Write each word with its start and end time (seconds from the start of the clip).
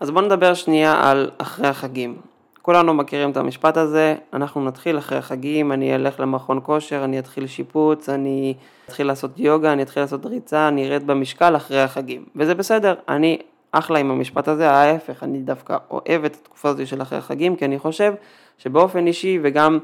אז 0.00 0.10
בואו 0.10 0.24
נדבר 0.24 0.54
שנייה 0.54 1.10
על 1.10 1.30
אחרי 1.38 1.68
החגים. 1.68 2.16
כולנו 2.62 2.94
מכירים 2.94 3.30
את 3.30 3.36
המשפט 3.36 3.76
הזה, 3.76 4.14
אנחנו 4.32 4.64
נתחיל 4.64 4.98
אחרי 4.98 5.18
החגים, 5.18 5.72
אני 5.72 5.94
אלך 5.94 6.20
למכון 6.20 6.60
כושר, 6.62 7.04
אני 7.04 7.18
אתחיל 7.18 7.46
שיפוץ, 7.46 8.08
אני 8.08 8.54
אתחיל 8.86 9.06
לעשות 9.06 9.30
יוגה, 9.38 9.72
אני 9.72 9.82
אתחיל 9.82 10.02
לעשות 10.02 10.26
ריצה, 10.26 10.68
אני 10.68 10.88
ארד 10.88 11.06
במשקל 11.06 11.56
אחרי 11.56 11.80
החגים. 11.80 12.24
וזה 12.36 12.54
בסדר, 12.54 12.94
אני 13.08 13.38
אחלה 13.72 13.98
עם 13.98 14.10
המשפט 14.10 14.48
הזה, 14.48 14.70
ההפך, 14.70 15.22
אני 15.22 15.38
דווקא 15.38 15.76
אוהב 15.90 16.24
את 16.24 16.34
התקופה 16.34 16.68
הזאת 16.68 16.86
של 16.86 17.02
אחרי 17.02 17.18
החגים, 17.18 17.56
כי 17.56 17.64
אני 17.64 17.78
חושב 17.78 18.14
שבאופן 18.58 19.06
אישי 19.06 19.38
וגם 19.42 19.78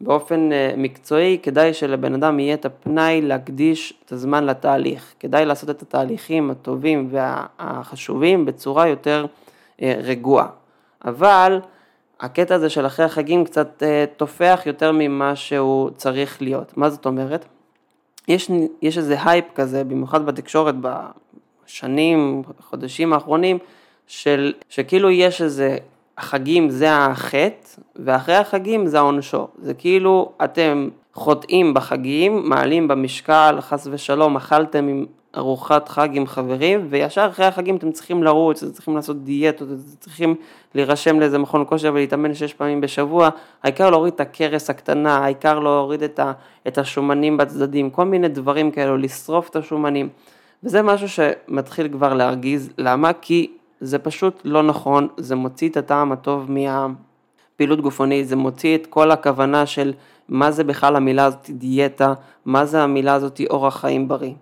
באופן 0.00 0.52
אה, 0.52 0.74
מקצועי, 0.76 1.38
כדאי 1.42 1.74
שלבן 1.74 2.14
אדם 2.14 2.40
יהיה 2.40 2.54
את 2.54 2.64
הפנאי 2.64 3.20
להקדיש 3.22 3.94
את 4.04 4.12
הזמן 4.12 4.44
לתהליך. 4.44 5.14
כדאי 5.20 5.44
לעשות 5.44 5.70
את 5.70 5.82
התהליכים 5.82 6.50
הטובים 6.50 7.08
והחשובים 7.10 8.44
בצורה 8.44 8.88
יותר 8.88 9.26
אה, 9.82 9.94
רגועה. 10.02 10.46
אבל 11.04 11.60
הקטע 12.20 12.54
הזה 12.54 12.70
של 12.70 12.86
אחרי 12.86 13.04
החגים 13.06 13.44
קצת 13.44 13.82
אה, 13.82 14.04
תופח 14.16 14.62
יותר 14.66 14.92
ממה 14.92 15.36
שהוא 15.36 15.90
צריך 15.90 16.42
להיות. 16.42 16.76
מה 16.76 16.90
זאת 16.90 17.06
אומרת? 17.06 17.44
יש, 18.28 18.50
יש 18.82 18.98
איזה 18.98 19.16
הייפ 19.24 19.44
כזה, 19.54 19.84
במיוחד 19.84 20.26
בתקשורת 20.26 20.74
בשנים, 20.80 22.42
חודשים 22.60 23.12
האחרונים, 23.12 23.58
של, 24.06 24.52
שכאילו 24.68 25.10
יש 25.10 25.42
איזה 25.42 25.76
החגים 26.18 26.70
זה 26.70 26.96
החטא, 26.96 27.68
ואחרי 27.96 28.34
החגים 28.34 28.86
זה 28.86 28.98
העונשו. 28.98 29.48
זה 29.58 29.74
כאילו 29.74 30.32
אתם 30.44 30.88
חוטאים 31.14 31.74
בחגים, 31.74 32.48
מעלים 32.48 32.88
במשקל, 32.88 33.56
חס 33.60 33.88
ושלום, 33.90 34.36
אכלתם 34.36 34.88
עם 34.88 35.06
ארוחת 35.36 35.88
חג 35.88 36.08
עם 36.12 36.26
חברים, 36.26 36.86
וישר 36.90 37.28
אחרי 37.32 37.46
החגים 37.46 37.76
אתם 37.76 37.92
צריכים 37.92 38.22
לרוץ, 38.22 38.62
אתם 38.62 38.72
צריכים 38.72 38.96
לעשות 38.96 39.24
דיאטות, 39.24 39.68
אתם 39.68 39.98
צריכים 40.00 40.34
להירשם 40.74 41.20
לאיזה 41.20 41.38
מכון 41.38 41.64
כושר 41.68 41.90
ולהתאמן 41.94 42.34
שש 42.34 42.52
פעמים 42.52 42.80
בשבוע, 42.80 43.28
העיקר 43.62 43.90
להוריד 43.90 44.14
את 44.14 44.20
הכרס 44.20 44.70
הקטנה, 44.70 45.18
העיקר 45.18 45.58
להוריד 45.58 46.02
את, 46.02 46.18
ה, 46.18 46.32
את 46.66 46.78
השומנים 46.78 47.36
בצדדים, 47.36 47.90
כל 47.90 48.04
מיני 48.04 48.28
דברים 48.28 48.70
כאלו, 48.70 48.96
לשרוף 48.96 49.48
את 49.48 49.56
השומנים. 49.56 50.08
וזה 50.64 50.82
משהו 50.82 51.08
שמתחיל 51.08 51.88
כבר 51.88 52.14
להרגיז, 52.14 52.70
למה? 52.78 53.12
כי 53.12 53.50
זה 53.80 53.98
פשוט 53.98 54.40
לא 54.44 54.62
נכון, 54.62 55.08
זה 55.16 55.36
מוציא 55.36 55.68
את 55.68 55.76
הטעם 55.76 56.12
הטוב 56.12 56.50
מהפעילות 56.50 57.80
גופנית, 57.80 58.28
זה 58.28 58.36
מוציא 58.36 58.74
את 58.74 58.86
כל 58.86 59.10
הכוונה 59.10 59.66
של 59.66 59.92
מה 60.28 60.50
זה 60.50 60.64
בכלל 60.64 60.96
המילה 60.96 61.24
הזאת 61.24 61.50
דיאטה, 61.50 62.14
מה 62.44 62.64
זה 62.64 62.82
המילה 62.82 63.14
הזאת 63.14 63.40
אורח 63.50 63.80
חיים 63.80 64.08
בריא. 64.08 64.32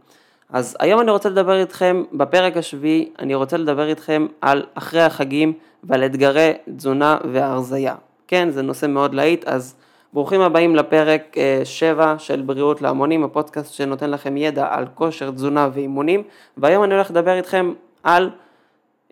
אז 0.53 0.77
היום 0.81 1.01
אני 1.01 1.11
רוצה 1.11 1.29
לדבר 1.29 1.61
איתכם, 1.61 2.03
בפרק 2.13 2.57
השביעי, 2.57 3.09
אני 3.19 3.35
רוצה 3.35 3.57
לדבר 3.57 3.89
איתכם 3.89 4.27
על 4.41 4.65
אחרי 4.75 5.03
החגים 5.03 5.53
ועל 5.85 6.05
אתגרי 6.05 6.53
תזונה 6.77 7.19
והרזייה. 7.33 7.95
כן, 8.29 8.51
זה 8.51 8.63
נושא 8.63 8.87
מאוד 8.87 9.15
להיט, 9.15 9.45
אז 9.45 9.75
ברוכים 10.13 10.41
הבאים 10.41 10.77
לפרק 10.77 11.37
7 11.65 12.05
אה, 12.05 12.19
של 12.19 12.43
בריאות 12.43 12.83
להמונים, 12.83 13.25
הפודקאסט 13.25 13.75
שנותן 13.75 14.11
לכם 14.11 14.37
ידע 14.37 14.67
על 14.71 14.87
כושר, 14.95 15.31
תזונה 15.31 15.69
ואימונים, 15.73 16.23
והיום 16.57 16.85
אני 16.85 16.95
הולך 16.95 17.11
לדבר 17.11 17.35
איתכם 17.37 17.73
על 18.03 18.31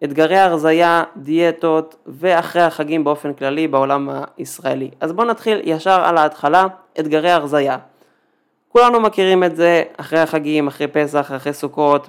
אתגרי 0.05 0.39
הרזייה, 0.39 1.05
דיאטות 1.17 1.97
ואחרי 2.07 2.63
החגים 2.63 3.05
באופן 3.05 3.33
כללי 3.33 3.69
בעולם 3.69 4.11
הישראלי. 4.37 4.91
אז 5.01 5.13
בואו 5.13 5.27
נתחיל 5.27 5.61
ישר 5.65 6.01
על 6.05 6.19
ההתחלה, 6.19 6.67
אתגרי 7.01 7.31
הרזייה. 7.31 7.77
כולנו 8.79 9.01
מכירים 9.01 9.45
את 9.45 9.57
זה 9.57 9.83
אחרי 9.97 10.19
החגים, 10.19 10.67
אחרי 10.67 10.87
פסח, 10.87 11.31
אחרי 11.37 11.53
סוכות, 11.53 12.09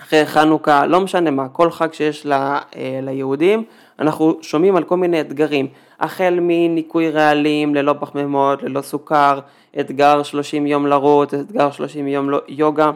אחרי 0.00 0.26
חנוכה, 0.26 0.86
לא 0.86 1.00
משנה 1.00 1.30
מה, 1.30 1.48
כל 1.48 1.70
חג 1.70 1.92
שיש 1.92 2.26
ל, 2.26 2.32
אה, 2.32 2.60
ליהודים, 3.02 3.64
אנחנו 3.98 4.38
שומעים 4.42 4.76
על 4.76 4.84
כל 4.84 4.96
מיני 4.96 5.20
אתגרים, 5.20 5.68
החל 6.00 6.38
מניקוי 6.40 7.10
רעלים, 7.10 7.74
ללא 7.74 7.94
פחמימות, 8.00 8.62
ללא 8.62 8.82
סוכר, 8.82 9.40
אתגר 9.80 10.22
30 10.22 10.66
יום 10.66 10.86
לרוץ, 10.86 11.34
אתגר 11.34 11.70
30 11.70 12.08
יום 12.08 12.30
לא, 12.30 12.40
יוגה, 12.48 12.90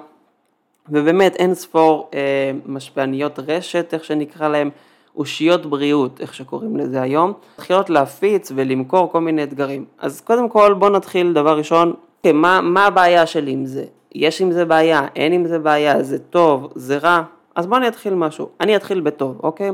ובאמת 0.88 1.37
אין 1.37 1.54
ספור 1.54 2.10
אה, 2.15 2.53
משפעניות 2.66 3.38
רשת, 3.38 3.94
איך 3.94 4.04
שנקרא 4.04 4.49
להם, 4.49 4.70
אושיות 5.16 5.66
בריאות, 5.66 6.20
איך 6.20 6.34
שקוראים 6.34 6.76
לזה 6.76 7.03
היום, 7.03 7.32
מתחילות 7.59 7.91
להפיץ 7.91 8.53
ולמכור 8.54 9.12
כל 9.12 9.20
מיני 9.20 9.43
אתגרים. 9.43 9.84
אז 9.99 10.20
קודם 10.20 10.49
כל 10.49 10.75
בואו 10.75 10.91
נתחיל 10.91 11.32
דבר 11.32 11.59
ראשון 11.59 11.94
אוקיי, 12.26 12.41
מה, 12.41 12.60
מה 12.60 12.87
הבעיה 12.87 13.26
שלי 13.26 13.50
עם 13.50 13.66
זה? 13.66 13.84
יש 14.14 14.41
עם 14.41 14.53
זה 14.53 14.64
בעיה, 14.64 15.06
אין 15.16 15.32
עם 15.32 15.47
זה 15.47 15.59
בעיה, 15.59 16.03
זה 16.03 16.19
טוב, 16.19 16.72
זה 16.75 16.98
רע? 16.98 17.22
אז 17.54 17.66
בוא 17.66 17.76
אני 17.76 17.88
אתחיל 17.88 18.14
משהו. 18.14 18.48
אני 18.60 18.76
אתחיל 18.76 19.00
בטוב, 19.00 19.41
אוקיי? 19.42 19.70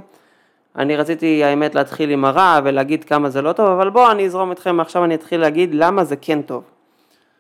אני 0.77 0.97
רציתי 0.97 1.45
האמת 1.45 1.75
להתחיל 1.75 2.11
עם 2.11 2.25
הרע 2.25 2.61
ולהגיד 2.65 3.05
כמה 3.05 3.31
זה 3.31 3.43
לא 3.43 3.53
טוב, 3.53 3.67
אבל 3.67 3.91
בואו 3.91 4.11
אני 4.11 4.27
אזרום 4.27 4.53
אתכם, 4.53 4.81
עכשיו 4.81 5.05
אני 5.05 5.15
אתחיל 5.15 5.41
להגיד 5.41 5.75
למה 5.75 6.05
זה 6.05 6.17
כן 6.17 6.43
טוב. 6.43 6.63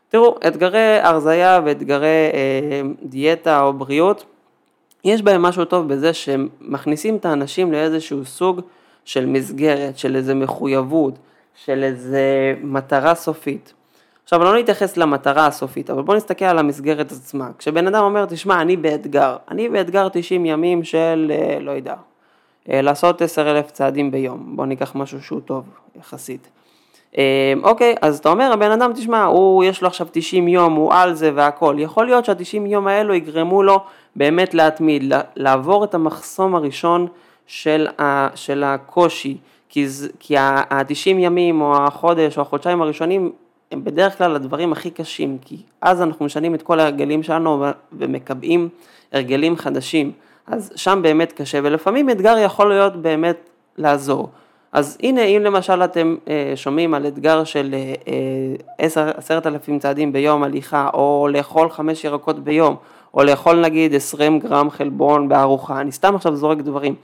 תראו, 0.08 0.38
אתגרי 0.46 0.98
הרזייה 1.02 1.60
ואתגרי 1.64 2.30
אה, 2.34 2.82
דיאטה 3.02 3.62
או 3.62 3.72
בריאות, 3.72 4.24
יש 5.04 5.22
בהם 5.22 5.42
משהו 5.42 5.64
טוב 5.64 5.88
בזה 5.88 6.12
שהם 6.12 6.48
מכניסים 6.60 7.16
את 7.16 7.24
האנשים 7.24 7.72
לאיזשהו 7.72 8.24
סוג 8.24 8.60
של 9.04 9.26
מסגרת, 9.26 9.98
של 9.98 10.16
איזה 10.16 10.34
מחויבות, 10.34 11.14
של 11.54 11.82
איזה 11.82 12.54
מטרה 12.62 13.14
סופית. 13.14 13.72
עכשיו 14.32 14.44
לא 14.44 14.58
נתייחס 14.58 14.96
למטרה 14.96 15.46
הסופית, 15.46 15.90
אבל 15.90 16.02
בוא 16.02 16.14
נסתכל 16.14 16.44
על 16.44 16.58
המסגרת 16.58 17.12
עצמה. 17.12 17.48
כשבן 17.58 17.86
אדם 17.86 18.04
אומר, 18.04 18.24
תשמע, 18.24 18.60
אני 18.60 18.76
באתגר, 18.76 19.36
אני 19.50 19.68
באתגר 19.68 20.08
90 20.12 20.46
ימים 20.46 20.84
של, 20.84 21.32
אה, 21.34 21.58
לא 21.60 21.70
יודע, 21.70 21.94
אה, 22.70 22.82
לעשות 22.82 23.22
10 23.22 23.50
אלף 23.50 23.70
צעדים 23.70 24.10
ביום, 24.10 24.56
בוא 24.56 24.66
ניקח 24.66 24.92
משהו 24.94 25.22
שהוא 25.22 25.40
טוב 25.40 25.64
יחסית. 26.00 26.48
אה, 27.18 27.52
אוקיי, 27.62 27.94
אז 28.02 28.18
אתה 28.18 28.28
אומר, 28.28 28.52
הבן 28.52 28.70
אדם, 28.70 28.92
תשמע, 28.92 29.24
הוא, 29.24 29.64
יש 29.64 29.82
לו 29.82 29.88
עכשיו 29.88 30.06
90 30.12 30.48
יום, 30.48 30.74
הוא 30.74 30.92
על 30.92 31.14
זה 31.14 31.30
והכל. 31.34 31.76
יכול 31.78 32.06
להיות 32.06 32.24
שה-90 32.24 32.66
יום 32.66 32.86
האלו 32.86 33.14
יגרמו 33.14 33.62
לו 33.62 33.80
באמת 34.16 34.54
להתמיד, 34.54 35.12
לעבור 35.36 35.84
את 35.84 35.94
המחסום 35.94 36.54
הראשון 36.54 37.06
של, 37.46 37.86
ה, 38.00 38.28
של 38.34 38.64
הקושי, 38.64 39.36
כי, 39.68 39.86
כי 40.18 40.36
ה-90 40.36 40.94
ימים 41.06 41.60
או 41.60 41.76
החודש 41.76 42.36
או 42.36 42.42
החודשיים 42.42 42.82
הראשונים 42.82 43.32
הם 43.72 43.84
בדרך 43.84 44.18
כלל 44.18 44.36
הדברים 44.36 44.72
הכי 44.72 44.90
קשים, 44.90 45.38
כי 45.40 45.56
אז 45.80 46.02
אנחנו 46.02 46.24
משנים 46.24 46.54
את 46.54 46.62
כל 46.62 46.80
ההרגלים 46.80 47.22
שלנו 47.22 47.64
ומקבעים 47.92 48.68
הרגלים 49.12 49.56
חדשים, 49.56 50.12
אז 50.46 50.72
שם 50.76 50.98
באמת 51.02 51.32
קשה, 51.32 51.60
ולפעמים 51.62 52.10
אתגר 52.10 52.38
יכול 52.38 52.68
להיות 52.68 52.96
באמת 52.96 53.50
לעזור. 53.78 54.28
אז 54.72 54.98
הנה, 55.02 55.22
אם 55.22 55.42
למשל 55.44 55.84
אתם 55.84 56.16
אה, 56.28 56.52
שומעים 56.56 56.94
על 56.94 57.06
אתגר 57.06 57.44
של 57.44 57.74
אה, 58.08 58.54
עשרת 59.16 59.46
אלפים 59.46 59.78
צעדים 59.78 60.12
ביום 60.12 60.42
הליכה, 60.42 60.88
או 60.94 61.28
לאכול 61.30 61.70
חמש 61.70 62.04
ירקות 62.04 62.38
ביום, 62.38 62.76
או 63.14 63.22
לאכול 63.24 63.60
נגיד 63.60 63.94
עשרים 63.94 64.38
גרם 64.38 64.70
חלבון 64.70 65.28
בארוחה, 65.28 65.80
אני 65.80 65.92
סתם 65.92 66.14
עכשיו 66.14 66.36
זורק 66.36 66.58
דברים, 66.58 66.94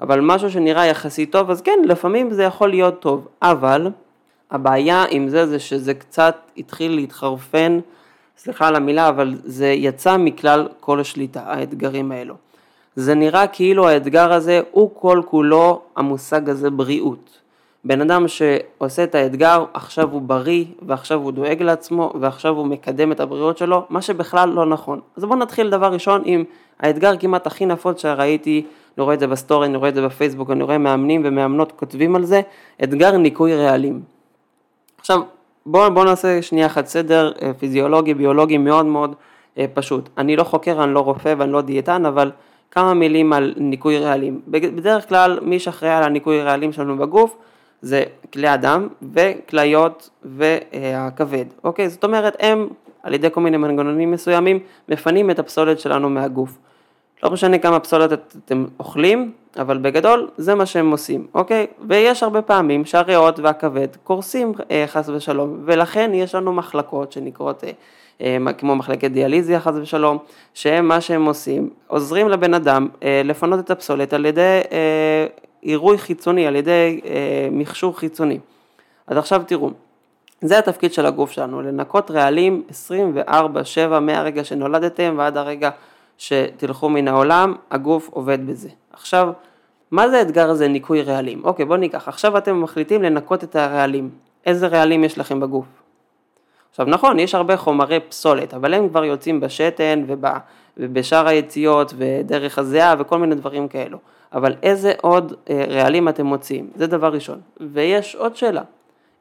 אבל 0.00 0.20
משהו 0.20 0.50
שנראה 0.50 0.86
יחסית 0.86 1.32
טוב, 1.32 1.50
אז 1.50 1.60
כן, 1.60 1.78
לפעמים 1.84 2.30
זה 2.30 2.44
יכול 2.44 2.70
להיות 2.70 3.00
טוב, 3.00 3.28
אבל 3.42 3.90
הבעיה 4.50 5.04
עם 5.10 5.28
זה 5.28 5.46
זה 5.46 5.58
שזה 5.58 5.94
קצת 5.94 6.36
התחיל 6.56 6.94
להתחרפן, 6.94 7.80
סליחה 8.38 8.68
על 8.68 8.76
המילה, 8.76 9.08
אבל 9.08 9.34
זה 9.44 9.68
יצא 9.68 10.16
מכלל 10.16 10.68
כל 10.80 11.00
השליטה, 11.00 11.42
האתגרים 11.46 12.12
האלו. 12.12 12.34
זה 12.96 13.14
נראה 13.14 13.46
כאילו 13.46 13.88
האתגר 13.88 14.32
הזה 14.32 14.60
הוא 14.70 14.90
כל 14.94 15.22
כולו 15.26 15.82
המושג 15.96 16.48
הזה 16.48 16.70
בריאות. 16.70 17.40
בן 17.84 18.00
אדם 18.00 18.28
שעושה 18.28 19.04
את 19.04 19.14
האתגר, 19.14 19.64
עכשיו 19.74 20.10
הוא 20.10 20.22
בריא, 20.22 20.64
ועכשיו 20.82 21.18
הוא 21.18 21.32
דואג 21.32 21.62
לעצמו, 21.62 22.12
ועכשיו 22.20 22.56
הוא 22.56 22.66
מקדם 22.66 23.12
את 23.12 23.20
הבריאות 23.20 23.58
שלו, 23.58 23.84
מה 23.90 24.02
שבכלל 24.02 24.48
לא 24.48 24.66
נכון. 24.66 25.00
אז 25.16 25.24
בואו 25.24 25.38
נתחיל 25.38 25.70
דבר 25.70 25.92
ראשון 25.92 26.22
עם 26.24 26.44
האתגר 26.80 27.16
כמעט 27.16 27.46
הכי 27.46 27.66
נפוץ 27.66 28.02
שראיתי, 28.02 28.66
אני 28.96 29.04
רואה 29.04 29.14
את 29.14 29.20
זה 29.20 29.26
בסטורי, 29.26 29.66
אני 29.66 29.76
רואה 29.76 29.88
את 29.88 29.94
זה 29.94 30.02
בפייסבוק, 30.02 30.50
אני 30.50 30.62
רואה 30.62 30.78
מאמנים 30.78 31.22
ומאמנות 31.24 31.72
כותבים 31.72 32.16
על 32.16 32.24
זה, 32.24 32.40
אתגר 32.84 33.16
ניקוי 33.16 33.56
רעלים. 33.56 34.19
עכשיו 35.10 35.24
בואו 35.66 35.94
בוא 35.94 36.04
נעשה 36.04 36.42
שנייה 36.42 36.66
אחת 36.66 36.86
סדר 36.86 37.32
אה, 37.42 37.54
פיזיולוגי, 37.54 38.14
ביולוגי 38.14 38.58
מאוד 38.58 38.86
מאוד 38.86 39.14
אה, 39.58 39.64
פשוט. 39.74 40.08
אני 40.18 40.36
לא 40.36 40.44
חוקר, 40.44 40.84
אני 40.84 40.94
לא 40.94 41.00
רופא 41.00 41.34
ואני 41.38 41.52
לא 41.52 41.60
דיאטן, 41.60 42.06
אבל 42.06 42.30
כמה 42.70 42.94
מילים 42.94 43.32
על 43.32 43.54
ניקוי 43.56 43.98
רעלים. 43.98 44.40
בדרך 44.46 45.08
כלל 45.08 45.38
מי 45.42 45.58
שאחראי 45.58 45.90
על 45.92 46.02
הניקוי 46.02 46.42
רעלים 46.42 46.72
שלנו 46.72 46.98
בגוף 46.98 47.36
זה 47.82 48.02
כלי 48.32 48.48
הדם 48.48 48.88
וכליות 49.12 50.10
והכבד, 50.24 51.44
אוקיי? 51.64 51.88
זאת 51.88 52.04
אומרת 52.04 52.36
הם 52.40 52.68
על 53.02 53.14
ידי 53.14 53.28
כל 53.32 53.40
מיני 53.40 53.56
מנגנונים 53.56 54.10
מסוימים 54.10 54.58
מפנים 54.88 55.30
את 55.30 55.38
הפסולת 55.38 55.80
שלנו 55.80 56.10
מהגוף. 56.10 56.58
לא 57.22 57.30
משנה 57.30 57.58
כמה 57.58 57.80
פסולת 57.80 58.36
אתם 58.44 58.64
אוכלים, 58.78 59.32
אבל 59.58 59.78
בגדול 59.78 60.28
זה 60.36 60.54
מה 60.54 60.66
שהם 60.66 60.90
עושים, 60.90 61.26
אוקיי? 61.34 61.66
ויש 61.88 62.22
הרבה 62.22 62.42
פעמים 62.42 62.84
שהריאות 62.84 63.38
והכבד 63.38 63.88
קורסים 64.04 64.52
אה, 64.70 64.84
חס 64.86 65.08
ושלום, 65.08 65.62
ולכן 65.64 66.10
יש 66.14 66.34
לנו 66.34 66.52
מחלקות 66.52 67.12
שנקראות 67.12 67.64
אה, 67.64 67.70
אה, 68.20 68.52
כמו 68.52 68.76
מחלקת 68.76 69.10
דיאליזיה 69.10 69.60
חס 69.60 69.74
ושלום, 69.82 70.18
שהם 70.54 70.88
מה 70.88 71.00
שהם 71.00 71.24
עושים, 71.24 71.70
עוזרים 71.86 72.28
לבן 72.28 72.54
אדם 72.54 72.88
אה, 73.02 73.22
לפנות 73.24 73.60
את 73.60 73.70
הפסולת 73.70 74.12
על 74.12 74.26
ידי 74.26 74.60
אה, 74.72 75.26
עירוי 75.60 75.98
חיצוני, 75.98 76.46
על 76.46 76.56
ידי 76.56 77.00
אה, 77.04 77.48
מכשור 77.52 77.98
חיצוני. 77.98 78.38
אז 79.06 79.16
עכשיו 79.16 79.42
תראו, 79.46 79.70
זה 80.40 80.58
התפקיד 80.58 80.92
של 80.92 81.06
הגוף 81.06 81.30
שלנו, 81.30 81.62
לנקות 81.62 82.10
רעלים 82.10 82.62
24/7 83.28 83.98
מהרגע 84.00 84.44
שנולדתם 84.44 85.14
ועד 85.18 85.36
הרגע 85.36 85.70
שתלכו 86.20 86.88
מן 86.88 87.08
העולם, 87.08 87.54
הגוף 87.70 88.08
עובד 88.12 88.46
בזה. 88.46 88.68
עכשיו, 88.92 89.32
מה 89.90 90.08
זה 90.08 90.18
האתגר 90.18 90.50
הזה 90.50 90.68
ניקוי 90.68 91.02
רעלים? 91.02 91.44
אוקיי, 91.44 91.64
בואו 91.64 91.78
ניקח, 91.78 92.08
עכשיו 92.08 92.38
אתם 92.38 92.62
מחליטים 92.62 93.02
לנקות 93.02 93.44
את 93.44 93.56
הרעלים. 93.56 94.10
איזה 94.46 94.66
רעלים 94.66 95.04
יש 95.04 95.18
לכם 95.18 95.40
בגוף? 95.40 95.66
עכשיו 96.70 96.86
נכון, 96.86 97.18
יש 97.18 97.34
הרבה 97.34 97.56
חומרי 97.56 98.00
פסולת, 98.08 98.54
אבל 98.54 98.74
הם 98.74 98.88
כבר 98.88 99.04
יוצאים 99.04 99.40
בשתן 99.40 100.04
וב, 100.06 100.24
ובשאר 100.76 101.28
היציאות 101.28 101.94
ודרך 101.96 102.58
הזיעה 102.58 102.94
וכל 102.98 103.18
מיני 103.18 103.34
דברים 103.34 103.68
כאלו. 103.68 103.98
אבל 104.32 104.54
איזה 104.62 104.92
עוד 105.00 105.32
אה, 105.50 105.64
רעלים 105.68 106.08
אתם 106.08 106.26
מוציאים? 106.26 106.70
זה 106.74 106.86
דבר 106.86 107.12
ראשון. 107.12 107.40
ויש 107.72 108.16
עוד 108.16 108.36
שאלה, 108.36 108.62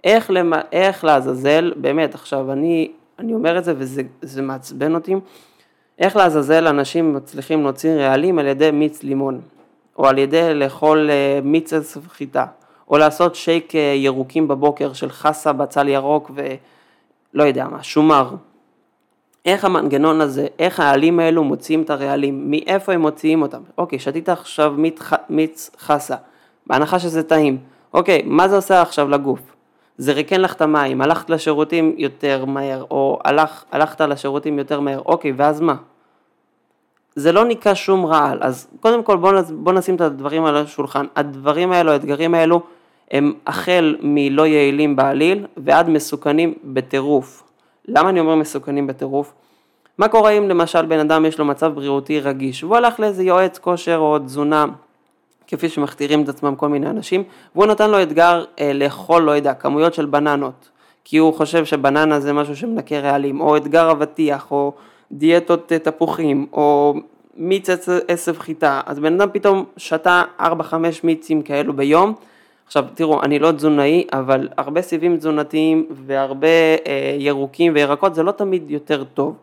איך, 0.04 0.32
למה, 0.32 0.62
איך 0.72 1.04
לעזאזל, 1.04 1.74
באמת, 1.76 2.16
עכשיו 2.16 2.52
אני, 2.52 2.92
אני 3.20 3.34
אומר 3.34 3.58
את 3.58 3.64
זה 3.64 3.74
וזה 3.78 4.42
מעצבן 4.42 4.96
אותי, 4.96 5.16
איך 6.00 6.16
לעזאזל 6.16 6.68
אנשים 6.68 7.14
מצליחים 7.14 7.64
להוציא 7.64 7.92
רעלים 7.92 8.40
על 8.40 8.48
ידי 8.48 8.72
מיץ 8.72 9.04
לימון, 9.04 9.42
או 9.98 10.08
על 10.08 10.18
ידי 10.18 10.54
לאכול 10.54 11.10
אה, 11.10 11.40
מיץ 11.44 11.74
חיטה, 12.10 12.46
או 12.90 12.98
לעשות 12.98 13.36
שייק 13.36 13.76
אה, 13.76 13.94
ירוקים 13.96 14.48
בבוקר 14.48 14.94
של 14.94 15.10
חסה, 15.10 15.54
בצל 15.54 15.88
ירוק 15.88 16.32
ולא 16.34 17.44
יודע 17.44 17.68
מה, 17.68 17.84
שומר. 17.84 18.30
איך 19.46 19.66
המנגנון 19.66 20.22
הזה, 20.22 20.48
איך 20.60 20.80
העלים 20.80 21.20
האלו 21.20 21.44
מוציאים 21.44 21.82
את 21.82 21.90
הרעלים, 21.90 22.52
מאיפה 22.52 22.94
הם 22.94 23.02
מוציאים 23.02 23.42
אותם? 23.42 23.62
אוקיי, 23.78 24.00
שתית 24.00 24.30
עכשיו 24.30 24.76
מיץ 25.30 25.70
חסה, 25.80 26.16
בהנחה 26.68 27.00
שזה 27.00 27.24
טעים. 27.24 27.58
אוקיי, 27.94 28.22
מה 28.26 28.48
זה 28.48 28.56
עושה 28.56 28.82
עכשיו 28.82 29.10
לגוף? 29.10 29.40
זה 29.98 30.14
ריקן 30.14 30.42
לך 30.42 30.54
את 30.54 30.62
המים, 30.62 31.02
הלכת 31.02 31.30
לשירותים 31.30 31.96
יותר 31.98 32.46
מהר, 32.46 32.84
או 32.92 33.20
הלך, 33.26 33.64
הלכת 33.72 34.02
לשירותים 34.02 34.60
יותר 34.60 34.80
מהר, 34.80 35.02
אוקיי, 35.06 35.34
ואז 35.38 35.62
מה? 35.62 35.76
זה 37.20 37.32
לא 37.32 37.46
ניקה 37.46 37.76
שום 37.76 38.06
רעל, 38.06 38.38
אז 38.42 38.68
קודם 38.80 39.04
כל 39.04 39.18
בואו 39.18 39.34
בוא 39.50 39.74
נשים 39.74 39.96
את 39.96 40.02
הדברים 40.02 40.46
על 40.46 40.58
השולחן, 40.58 41.06
הדברים 41.16 41.72
האלו, 41.72 41.92
האתגרים 41.92 42.34
האלו, 42.34 42.62
הם 43.12 43.34
החל 43.48 43.96
מלא 44.02 44.48
יעילים 44.48 44.96
בעליל 44.96 45.46
ועד 45.58 45.90
מסוכנים 45.90 46.54
בטירוף. 46.64 47.44
למה 47.88 48.10
אני 48.10 48.20
אומר 48.20 48.36
מסוכנים 48.36 48.88
בטירוף? 48.88 49.34
מה 49.98 50.08
קורה 50.08 50.32
אם 50.32 50.50
למשל 50.50 50.86
בן 50.86 51.00
אדם 51.00 51.26
יש 51.26 51.40
לו 51.40 51.46
מצב 51.46 51.72
בריאותי 51.76 52.20
רגיש, 52.20 52.64
והוא 52.64 52.76
הלך 52.76 53.00
לאיזה 53.00 53.24
יועץ 53.24 53.58
כושר 53.58 53.98
או 53.98 54.20
תזונה 54.20 54.66
כפי 55.48 55.70
שמכתירים 55.70 56.24
את 56.24 56.30
עצמם 56.30 56.56
כל 56.56 56.70
מיני 56.70 56.90
אנשים, 56.90 57.24
והוא 57.56 57.66
נתן 57.66 57.90
לו 57.90 58.02
אתגר 58.02 58.46
אה, 58.60 58.74
לאכול, 58.74 59.22
לא 59.22 59.32
יודע, 59.32 59.54
כמויות 59.54 59.94
של 59.94 60.06
בננות, 60.06 60.70
כי 61.04 61.18
הוא 61.18 61.34
חושב 61.34 61.66
שבננה 61.66 62.20
זה 62.20 62.34
משהו 62.34 62.56
שמנקה 62.56 63.00
רעלים, 63.00 63.42
או 63.42 63.58
אתגר 63.58 63.92
אבטיח, 63.92 64.52
או 64.52 64.74
דיאטות 65.12 65.72
אה, 65.72 65.80
תפוחים, 65.80 66.48
או 66.54 66.94
מיץ 67.36 67.70
עשב 68.08 68.40
חיטה, 68.40 68.82
אז 68.86 69.00
בן 69.00 69.22
אדם 69.22 69.30
פתאום 69.34 69.66
שתה 69.78 70.24
4-5 70.40 70.44
מיצים 71.04 71.42
כאלו 71.42 71.74
ביום, 71.74 72.14
עכשיו 72.66 72.86
תראו, 72.94 73.24
אני 73.24 73.40
לא 73.40 73.52
תזונאי, 73.52 74.08
אבל 74.14 74.48
הרבה 74.58 74.82
סיבים 74.82 75.18
תזונתיים 75.18 75.86
והרבה 75.92 76.48
אה, 76.48 77.16
ירוקים 77.20 77.74
וירקות 77.76 78.16
זה 78.16 78.24
לא 78.24 78.32
תמיד 78.32 78.72
יותר 78.72 79.04
טוב, 79.04 79.36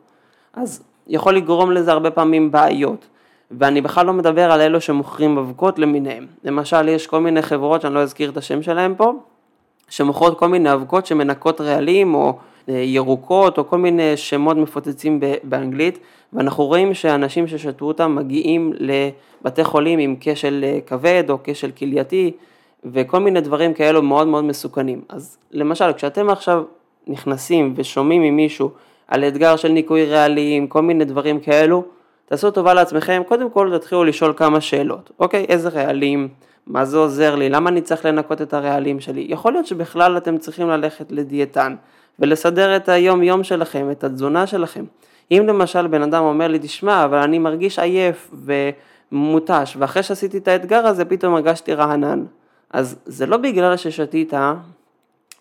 אז 0.55 0.83
יכול 1.07 1.37
לגרום 1.37 1.73
לזה 1.73 1.93
הרבה 1.93 2.11
פעמים 2.11 2.51
בעיות. 2.51 3.07
ואני 3.51 3.81
בכלל 3.81 4.07
לא 4.07 4.13
מדבר 4.13 4.53
על 4.53 4.61
אלו 4.61 4.81
שמוכרים 4.81 5.39
אבקות 5.39 5.79
למיניהם. 5.79 6.27
למשל, 6.45 6.89
יש 6.89 7.07
כל 7.07 7.21
מיני 7.21 7.43
חברות 7.43 7.81
שאני 7.81 7.95
לא 7.95 8.01
אזכיר 8.03 8.31
את 8.31 8.37
השם 8.37 8.63
שלהם 8.63 8.95
פה, 8.95 9.13
שמוכרות 9.89 10.39
כל 10.39 10.49
מיני 10.49 10.73
אבקות 10.73 11.07
שמנקות 11.07 11.61
רעלים 11.61 12.15
או 12.15 12.39
ירוקות 12.69 13.59
או 13.59 13.69
כל 13.69 13.79
מיני 13.79 14.17
שמות 14.17 14.57
מפוצצים 14.57 15.21
באנגלית, 15.43 15.99
ואנחנו 16.33 16.65
רואים 16.65 16.95
שאנשים 16.95 17.47
ששתו 17.47 17.85
אותם 17.85 18.15
מגיעים 18.15 18.73
לבתי 18.79 19.65
חולים 19.65 19.99
עם 19.99 20.17
כשל 20.21 20.65
אה, 20.65 20.79
כבד 20.87 21.25
או 21.29 21.39
כשל 21.45 21.71
כלייתי 21.71 22.33
וכל 22.85 23.19
מיני 23.19 23.41
דברים 23.41 23.75
כאלו 23.75 24.03
מאוד 24.03 24.27
מאוד 24.27 24.45
מסוכנים. 24.45 25.01
אז 25.09 25.39
למשל, 25.51 25.93
כשאתם 25.93 26.31
עכשיו 26.31 26.63
נכנסים 27.07 27.75
ושומעים 27.77 28.23
ממישהו 28.23 28.71
על 29.09 29.25
אתגר 29.25 29.57
של 29.57 29.69
ניקוי 29.69 30.07
רעלים, 30.07 30.67
כל 30.67 30.83
מיני 30.83 31.05
דברים 31.05 31.41
כאלו, 31.41 31.85
תעשו 32.27 32.51
טובה 32.51 32.75
לעצמכם, 32.75 33.23
קודם 33.29 33.51
כל 33.51 33.79
תתחילו 33.79 34.05
לשאול 34.05 34.33
כמה 34.37 34.61
שאלות, 34.61 35.11
אוקיי, 35.19 35.47
איזה 35.49 35.69
רעלים, 35.69 36.29
מה 36.67 36.85
זה 36.85 36.99
עוזר 36.99 37.35
לי, 37.35 37.49
למה 37.49 37.71
אני 37.71 37.81
צריך 37.81 38.05
לנקות 38.05 38.43
את 38.43 38.55
הרעלים 38.55 39.01
שלי, 39.01 39.27
יכול 39.29 39.53
להיות 39.53 39.67
שבכלל 39.67 40.17
אתם 40.17 40.39
צריכים 40.39 40.69
ללכת 40.69 41.13
לדיאטן 41.13 41.75
ולסדר 42.19 42.77
את 42.77 42.89
היום 42.89 43.23
יום 43.23 43.45
שלכם, 43.45 43.91
את 43.91 44.05
התזונה 44.05 44.47
שלכם. 44.47 44.85
אם 45.31 45.45
למשל 45.47 45.87
בן 45.87 46.03
אדם 46.03 46.23
אומר 46.23 46.49
לי, 46.49 46.59
תשמע, 46.59 47.05
אבל 47.05 47.19
אני 47.19 47.39
מרגיש 47.39 47.79
עייף 47.79 48.35
ומותש, 49.13 49.77
ואחרי 49.79 50.03
שעשיתי 50.03 50.39
את 50.39 50.49
האתגר 50.49 50.87
הזה 50.87 51.05
פתאום 51.05 51.35
הרגשתי 51.35 51.75
רענן, 51.75 52.25
אז 52.71 52.97
זה 53.07 53.27
לא 53.27 53.37
בגלל 53.37 53.77
ששתית 53.77 54.33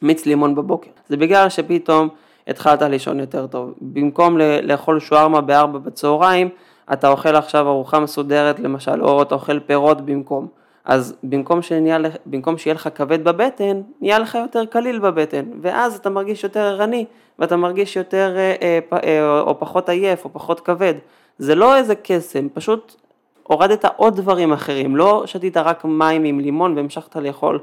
מיץ 0.01 0.25
לימון 0.25 0.55
בבוקר, 0.55 0.89
זה 1.09 1.17
בגלל 1.17 1.49
שפתאום 1.49 2.09
התחלת 2.47 2.81
לישון 2.81 3.19
יותר 3.19 3.47
טוב. 3.47 3.73
במקום 3.81 4.37
לאכול 4.63 4.99
שווארמה 4.99 5.41
בארבע 5.41 5.79
בצהריים, 5.79 6.49
אתה 6.93 7.07
אוכל 7.07 7.35
עכשיו 7.35 7.67
ארוחה 7.67 7.99
מסודרת 7.99 8.59
למשל, 8.59 9.01
או 9.03 9.21
אתה 9.21 9.35
אוכל 9.35 9.59
פירות 9.59 10.01
במקום. 10.01 10.47
אז 10.85 11.15
במקום, 11.23 11.61
שנהיה, 11.61 11.97
במקום 12.25 12.57
שיהיה 12.57 12.73
לך 12.73 12.89
כבד 12.95 13.23
בבטן, 13.23 13.81
נהיה 14.01 14.19
לך 14.19 14.35
יותר 14.35 14.65
קליל 14.65 14.99
בבטן, 14.99 15.45
ואז 15.61 15.95
אתה 15.95 16.09
מרגיש 16.09 16.43
יותר 16.43 16.59
ערני, 16.59 17.05
ואתה 17.39 17.55
מרגיש 17.55 17.95
יותר 17.95 18.33
אה, 18.37 18.55
אה, 18.61 18.79
אה, 19.03 19.39
או 19.39 19.59
פחות 19.59 19.89
עייף 19.89 20.25
או 20.25 20.33
פחות 20.33 20.59
כבד. 20.59 20.93
זה 21.37 21.55
לא 21.55 21.75
איזה 21.77 21.93
קסם, 22.03 22.47
פשוט 22.53 22.95
הורדת 23.43 23.85
עוד 23.97 24.15
דברים 24.15 24.53
אחרים, 24.53 24.95
לא 24.95 25.23
שתית 25.25 25.57
רק 25.57 25.85
מים 25.85 26.23
עם 26.23 26.39
לימון 26.39 26.77
והמשכת 26.77 27.15
לאכול 27.15 27.59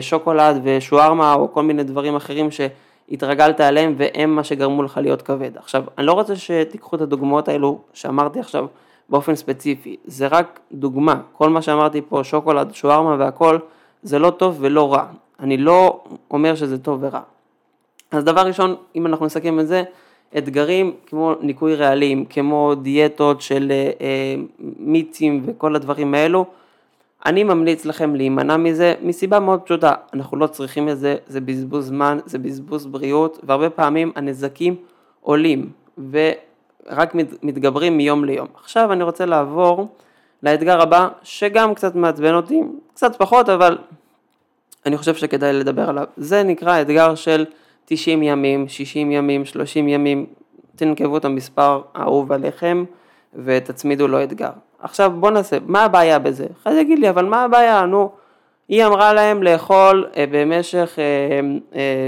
שוקולד 0.00 0.60
ושוארמה 0.62 1.34
או 1.34 1.52
כל 1.52 1.62
מיני 1.62 1.82
דברים 1.82 2.16
אחרים 2.16 2.48
שהתרגלת 2.50 3.60
עליהם 3.60 3.94
והם 3.98 4.36
מה 4.36 4.44
שגרמו 4.44 4.82
לך 4.82 5.00
להיות 5.02 5.22
כבד. 5.22 5.56
עכשיו, 5.56 5.84
אני 5.98 6.06
לא 6.06 6.12
רוצה 6.12 6.36
שתיקחו 6.36 6.96
את 6.96 7.00
הדוגמאות 7.00 7.48
האלו 7.48 7.78
שאמרתי 7.92 8.40
עכשיו 8.40 8.66
באופן 9.08 9.34
ספציפי, 9.34 9.96
זה 10.04 10.26
רק 10.26 10.60
דוגמה, 10.72 11.20
כל 11.32 11.50
מה 11.50 11.62
שאמרתי 11.62 12.00
פה, 12.08 12.20
שוקולד, 12.24 12.74
שוארמה 12.74 13.16
והכל, 13.18 13.58
זה 14.02 14.18
לא 14.18 14.30
טוב 14.30 14.56
ולא 14.60 14.92
רע, 14.92 15.04
אני 15.40 15.56
לא 15.56 16.04
אומר 16.30 16.54
שזה 16.54 16.78
טוב 16.78 16.98
ורע. 17.02 17.20
אז 18.10 18.24
דבר 18.24 18.40
ראשון, 18.40 18.74
אם 18.96 19.06
אנחנו 19.06 19.26
נסכם 19.26 19.60
את 19.60 19.66
זה, 19.66 19.82
אתגרים 20.38 20.92
כמו 21.06 21.34
ניקוי 21.40 21.74
רעלים, 21.74 22.24
כמו 22.24 22.74
דיאטות 22.74 23.40
של 23.40 23.68
אה, 23.70 23.90
אה, 24.00 24.34
מיצים 24.78 25.42
וכל 25.46 25.76
הדברים 25.76 26.14
האלו, 26.14 26.44
אני 27.26 27.44
ממליץ 27.44 27.84
לכם 27.84 28.14
להימנע 28.14 28.56
מזה 28.56 28.94
מסיבה 29.02 29.40
מאוד 29.40 29.60
פשוטה, 29.60 29.94
אנחנו 30.14 30.36
לא 30.36 30.46
צריכים 30.46 30.88
את 30.88 30.98
זה, 30.98 31.16
זה 31.26 31.40
בזבוז 31.40 31.86
זמן, 31.86 32.18
זה 32.26 32.38
בזבוז 32.38 32.86
בריאות, 32.86 33.38
והרבה 33.42 33.70
פעמים 33.70 34.12
הנזקים 34.16 34.76
עולים, 35.20 35.70
ו... 35.98 36.30
רק 36.86 37.14
מתגברים 37.42 37.96
מיום 37.96 38.24
ליום. 38.24 38.46
עכשיו 38.54 38.92
אני 38.92 39.04
רוצה 39.04 39.26
לעבור 39.26 39.88
לאתגר 40.42 40.80
הבא, 40.80 41.08
שגם 41.22 41.74
קצת 41.74 41.94
מעצבן 41.94 42.34
אותי, 42.34 42.60
קצת 42.94 43.16
פחות, 43.16 43.48
אבל 43.48 43.78
אני 44.86 44.96
חושב 44.96 45.14
שכדאי 45.14 45.52
לדבר 45.52 45.88
עליו. 45.88 46.04
זה 46.16 46.42
נקרא 46.42 46.80
אתגר 46.80 47.14
של 47.14 47.44
90 47.84 48.22
ימים, 48.22 48.68
60 48.68 49.12
ימים, 49.12 49.44
30 49.44 49.88
ימים, 49.88 50.26
תנקבו 50.76 51.16
את 51.16 51.24
המספר 51.24 51.82
האהוב 51.94 52.32
עליכם 52.32 52.84
ותצמידו 53.34 54.08
לו 54.08 54.22
אתגר. 54.22 54.50
עכשיו 54.82 55.12
בוא 55.20 55.30
נעשה, 55.30 55.56
מה 55.66 55.84
הבעיה 55.84 56.18
בזה? 56.18 56.46
אחד 56.62 56.72
יגיד 56.80 56.98
לי, 56.98 57.08
אבל 57.08 57.24
מה 57.24 57.44
הבעיה? 57.44 57.86
נו, 57.86 58.10
היא 58.68 58.84
אמרה 58.84 59.12
להם 59.12 59.42
לאכול 59.42 60.06
אה, 60.16 60.24
במשך 60.30 60.98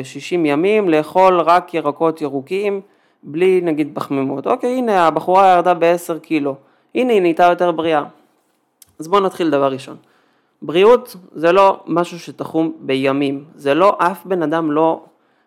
60 0.02 0.40
אה, 0.40 0.50
אה, 0.50 0.52
ימים, 0.52 0.88
לאכול 0.88 1.40
רק 1.40 1.74
ירקות 1.74 2.20
ירוקים, 2.20 2.80
בלי 3.24 3.60
נגיד 3.60 3.90
פחמימות. 3.94 4.46
אוקיי, 4.46 4.78
הנה 4.78 5.06
הבחורה 5.06 5.52
ירדה 5.54 5.74
ב-10 5.74 6.18
קילו, 6.22 6.54
הנה 6.94 7.12
היא 7.12 7.20
נהייתה 7.20 7.42
יותר 7.42 7.70
בריאה. 7.70 8.04
אז 8.98 9.08
בואו 9.08 9.20
נתחיל 9.20 9.50
דבר 9.50 9.72
ראשון. 9.72 9.96
בריאות 10.62 11.16
זה 11.32 11.52
לא 11.52 11.80
משהו 11.86 12.18
שתחום 12.18 12.72
בימים, 12.80 13.44
זה 13.54 13.74
לא, 13.74 13.96
אף 13.98 14.26
בן 14.26 14.42
אדם 14.42 14.72
לא 14.72 15.04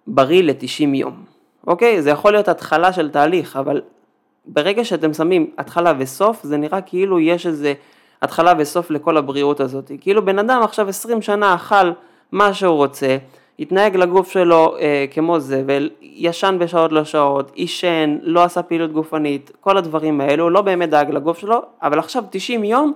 בריא 0.08 0.44
ל-90 0.44 0.96
יום, 0.96 1.24
אוקיי? 1.68 2.02
זה 2.02 2.10
יכול 2.10 2.32
להיות 2.32 2.48
התחלה 2.48 2.94
של 2.94 3.10
תהליך, 3.10 3.56
אבל 3.56 3.82
ברגע 4.46 4.86
שאתם 4.86 5.14
שמים 5.14 5.52
התחלה 5.58 5.94
וסוף, 5.98 6.44
זה 6.44 6.58
נראה 6.58 6.82
כאילו 6.82 7.20
יש 7.20 7.48
איזה 7.48 7.74
התחלה 8.22 8.54
וסוף 8.58 8.92
לכל 8.92 9.18
הבריאות 9.18 9.60
הזאת. 9.60 9.92
כאילו 10.02 10.26
בן 10.26 10.40
אדם 10.40 10.62
עכשיו 10.64 10.90
20 10.90 11.22
שנה 11.22 11.56
אכל 11.56 11.92
מה 12.32 12.54
שהוא 12.54 12.76
רוצה, 12.76 13.18
התנהג 13.60 13.96
לגוף 13.96 14.32
שלו 14.32 14.78
אה, 14.80 15.06
כמו 15.12 15.40
זבל, 15.40 15.90
ישן 16.02 16.58
בשעות 16.60 16.92
לא 16.92 17.04
שעות, 17.04 17.52
עישן, 17.56 18.18
לא 18.22 18.44
עשה 18.44 18.64
פעילות 18.64 18.92
גופנית, 18.92 19.52
כל 19.60 19.78
הדברים 19.78 20.22
האלו, 20.22 20.50
לא 20.50 20.62
באמת 20.62 20.90
דאג 20.90 21.12
לגוף 21.12 21.38
שלו, 21.38 21.62
אבל 21.82 22.00
עכשיו 22.00 22.24
90 22.30 22.64
יום 22.64 22.94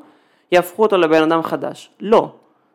יהפכו 0.52 0.84
אותו 0.84 0.98
לבן 0.98 1.24
אדם 1.24 1.44
חדש. 1.44 1.90
לא, 2.00 2.30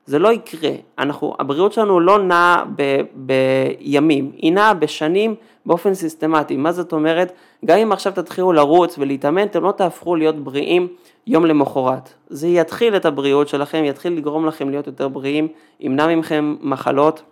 זה 0.07 0.19
לא 0.19 0.33
יקרה. 0.33 0.71
אנחנו, 0.99 1.35
הבריאות 1.39 1.73
שלנו 1.73 2.01
לא 2.01 2.19
נעה 2.19 2.65
ב, 2.77 3.01
בימים, 3.15 4.31
היא 4.37 4.53
נעה 4.53 4.75
בשנים 4.75 5.35
באופן 5.67 5.95
סיסטמטי. 5.95 6.57
מה 6.57 6.73
זאת 6.73 6.93
אומרת? 6.93 7.33
גם 7.65 7.79
אם 7.79 7.93
עכשיו 7.93 8.13
תתחילו 8.13 8.53
לרוץ 8.53 8.99
ולהתאמן, 8.99 9.47
אתם 9.47 9.65
לא 9.65 9.73
תהפכו 9.73 10.17
להיות 10.17 10.37
בריאים 10.37 10.89
יום 11.27 11.47
למחרת. 11.47 12.13
זה 12.29 12.49
יתחיל 12.49 12.97
את 12.97 13.07
הבריאות 13.07 13.49
שלכם, 13.49 13.85
יתחיל 13.85 14.13
לגרום 14.13 14.47
לכם 14.47 14.71
להיות 14.71 14.87
יותר 14.87 15.09
בריאים, 15.09 15.49
ימנע 15.81 16.17
מכם 16.17 16.57
מחלות 16.61 17.23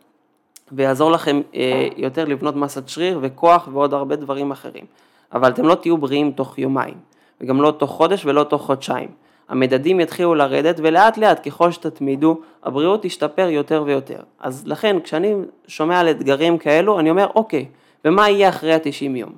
ויעזור 0.72 1.10
לכם 1.10 1.40
אה, 1.54 1.88
יותר 1.96 2.24
לבנות 2.24 2.56
מסת 2.56 2.88
שריר 2.88 3.18
וכוח 3.22 3.68
ועוד 3.72 3.94
הרבה 3.94 4.16
דברים 4.16 4.50
אחרים. 4.50 4.84
אבל 5.32 5.50
אתם 5.50 5.66
לא 5.66 5.74
תהיו 5.74 5.98
בריאים 5.98 6.32
תוך 6.32 6.58
יומיים, 6.58 6.94
וגם 7.40 7.62
לא 7.62 7.70
תוך 7.70 7.90
חודש 7.90 8.26
ולא 8.26 8.44
תוך 8.44 8.62
חודשיים. 8.62 9.08
המדדים 9.48 10.00
יתחילו 10.00 10.34
לרדת 10.34 10.76
ולאט 10.82 11.18
לאט 11.18 11.48
ככל 11.48 11.70
שתתמידו 11.70 12.40
הבריאות 12.62 13.02
תשתפר 13.02 13.48
יותר 13.48 13.82
ויותר. 13.86 14.18
אז 14.40 14.66
לכן 14.66 15.00
כשאני 15.00 15.34
שומע 15.66 16.00
על 16.00 16.10
אתגרים 16.10 16.58
כאלו 16.58 17.00
אני 17.00 17.10
אומר 17.10 17.26
אוקיי, 17.34 17.66
ומה 18.04 18.30
יהיה 18.30 18.48
אחרי 18.48 18.74
ה-90 18.74 19.16
יום? 19.16 19.32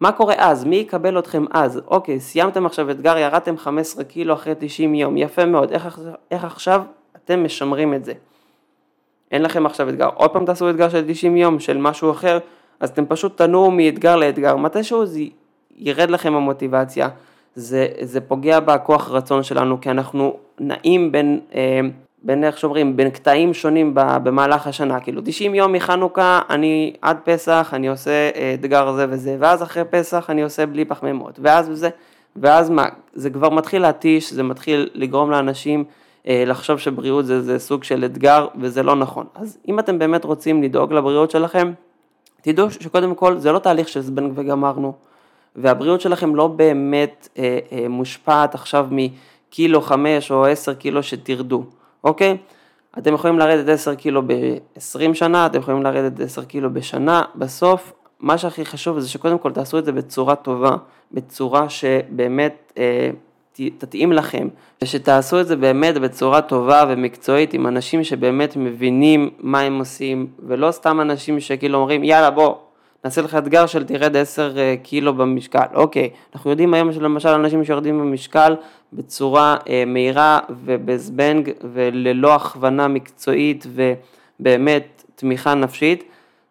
מה 0.00 0.12
קורה 0.12 0.34
אז? 0.38 0.64
מי 0.64 0.76
יקבל 0.76 1.18
אתכם 1.18 1.44
אז? 1.50 1.80
אוקיי, 1.86 2.20
סיימתם 2.20 2.66
עכשיו 2.66 2.90
אתגר, 2.90 3.18
ירדתם 3.18 3.56
15 3.56 4.04
קילו 4.04 4.34
אחרי 4.34 4.54
90 4.58 4.94
יום, 4.94 5.16
יפה 5.16 5.44
מאוד, 5.44 5.72
איך, 5.72 5.98
איך 6.30 6.44
עכשיו 6.44 6.82
אתם 7.16 7.44
משמרים 7.44 7.94
את 7.94 8.04
זה? 8.04 8.12
אין 9.32 9.42
לכם 9.42 9.66
עכשיו 9.66 9.88
אתגר, 9.88 10.08
עוד 10.14 10.30
פעם 10.30 10.44
תעשו 10.44 10.70
אתגר 10.70 10.88
של 10.88 11.04
90 11.06 11.36
יום 11.36 11.60
של 11.60 11.78
משהו 11.78 12.10
אחר, 12.10 12.38
אז 12.80 12.90
אתם 12.90 13.06
פשוט 13.06 13.38
תנועו 13.38 13.70
מאתגר 13.70 14.16
לאתגר, 14.16 14.56
מתישהו 14.56 15.06
זה 15.06 15.20
ירד 15.76 16.10
לכם 16.10 16.34
המוטיבציה, 16.34 17.08
זה, 17.54 17.86
זה 18.00 18.20
פוגע 18.20 18.60
בכוח 18.60 19.10
רצון 19.10 19.42
שלנו, 19.42 19.80
כי 19.80 19.90
אנחנו 19.90 20.36
נעים 20.60 21.12
בין, 21.12 21.40
אה, 21.54 21.80
בין 22.22 22.44
איך 22.44 22.58
שאומרים, 22.58 22.96
בין 22.96 23.10
קטעים 23.10 23.54
שונים 23.54 23.92
במהלך 23.94 24.66
השנה, 24.66 25.00
כאילו 25.00 25.22
90 25.24 25.54
יום 25.54 25.72
מחנוכה, 25.72 26.40
אני 26.50 26.92
עד 27.02 27.16
פסח, 27.24 27.70
אני 27.72 27.88
עושה 27.88 28.30
אה, 28.36 28.54
אתגר 28.54 28.92
זה 28.92 29.06
וזה, 29.08 29.36
ואז 29.38 29.62
אחרי 29.62 29.84
פסח 29.90 30.30
אני 30.30 30.42
עושה 30.42 30.66
בלי 30.66 30.84
פחמימות, 30.84 31.38
ואז 31.42 31.68
וזה, 31.68 31.88
ואז 32.36 32.70
מה, 32.70 32.86
זה 33.14 33.30
כבר 33.30 33.50
מתחיל 33.50 33.82
להתיש, 33.82 34.32
זה 34.32 34.42
מתחיל 34.42 34.88
לגרום 34.94 35.30
לאנשים 35.30 35.84
לחשוב 36.26 36.78
שבריאות 36.78 37.26
זה, 37.26 37.42
זה 37.42 37.58
סוג 37.58 37.84
של 37.84 38.04
אתגר, 38.04 38.46
וזה 38.60 38.82
לא 38.82 38.96
נכון. 38.96 39.26
אז 39.34 39.58
אם 39.68 39.78
אתם 39.78 39.98
באמת 39.98 40.24
רוצים 40.24 40.62
לדאוג 40.62 40.92
לבריאות 40.92 41.30
שלכם, 41.30 41.72
תדעו 42.42 42.70
שקודם 42.70 43.14
כל 43.14 43.38
זה 43.38 43.52
לא 43.52 43.58
תהליך 43.58 43.88
של 43.88 44.00
זבנג 44.00 44.32
וגמרנו. 44.34 44.92
והבריאות 45.56 46.00
שלכם 46.00 46.34
לא 46.34 46.46
באמת 46.46 47.28
אה, 47.38 47.58
אה, 47.72 47.88
מושפעת 47.88 48.54
עכשיו 48.54 48.88
מקילו 48.90 49.80
חמש 49.80 50.30
או 50.30 50.46
עשר 50.46 50.74
קילו 50.74 51.02
שתרדו, 51.02 51.64
אוקיי? 52.04 52.36
אתם 52.98 53.14
יכולים 53.14 53.38
לרדת 53.38 53.68
עשר 53.68 53.94
קילו 53.94 54.22
ב-20 54.26 55.14
שנה, 55.14 55.46
אתם 55.46 55.58
יכולים 55.58 55.82
לרדת 55.82 56.20
עשר 56.20 56.44
קילו 56.44 56.74
בשנה, 56.74 57.22
בסוף 57.34 57.92
מה 58.20 58.38
שהכי 58.38 58.64
חשוב 58.64 58.98
זה 58.98 59.08
שקודם 59.08 59.38
כל 59.38 59.52
תעשו 59.52 59.78
את 59.78 59.84
זה 59.84 59.92
בצורה 59.92 60.34
טובה, 60.34 60.76
בצורה 61.12 61.68
שבאמת 61.68 62.72
אה, 62.78 63.10
תתאים 63.78 64.12
לכם, 64.12 64.48
ושתעשו 64.82 65.40
את 65.40 65.46
זה 65.46 65.56
באמת 65.56 65.98
בצורה 65.98 66.42
טובה 66.42 66.84
ומקצועית 66.88 67.54
עם 67.54 67.66
אנשים 67.66 68.04
שבאמת 68.04 68.56
מבינים 68.56 69.30
מה 69.38 69.60
הם 69.60 69.78
עושים, 69.78 70.26
ולא 70.46 70.70
סתם 70.70 71.00
אנשים 71.00 71.40
שכאילו 71.40 71.78
אומרים 71.78 72.04
יאללה 72.04 72.30
בוא 72.30 72.54
נעשה 73.04 73.22
לך 73.22 73.34
אתגר 73.34 73.66
של 73.66 73.84
תרד 73.84 74.16
10 74.16 74.58
אה, 74.58 74.74
קילו 74.82 75.14
במשקל. 75.14 75.64
אוקיי, 75.74 76.10
אנחנו 76.34 76.50
יודעים 76.50 76.74
היום 76.74 76.92
שלמשל 76.92 77.28
אנשים 77.28 77.64
שיורדים 77.64 77.98
במשקל 77.98 78.56
בצורה 78.92 79.56
אה, 79.68 79.84
מהירה 79.86 80.38
ובזבנג 80.64 81.50
וללא 81.74 82.34
הכוונה 82.34 82.88
מקצועית 82.88 83.66
ובאמת 84.40 85.04
תמיכה 85.14 85.54
נפשית, 85.54 86.04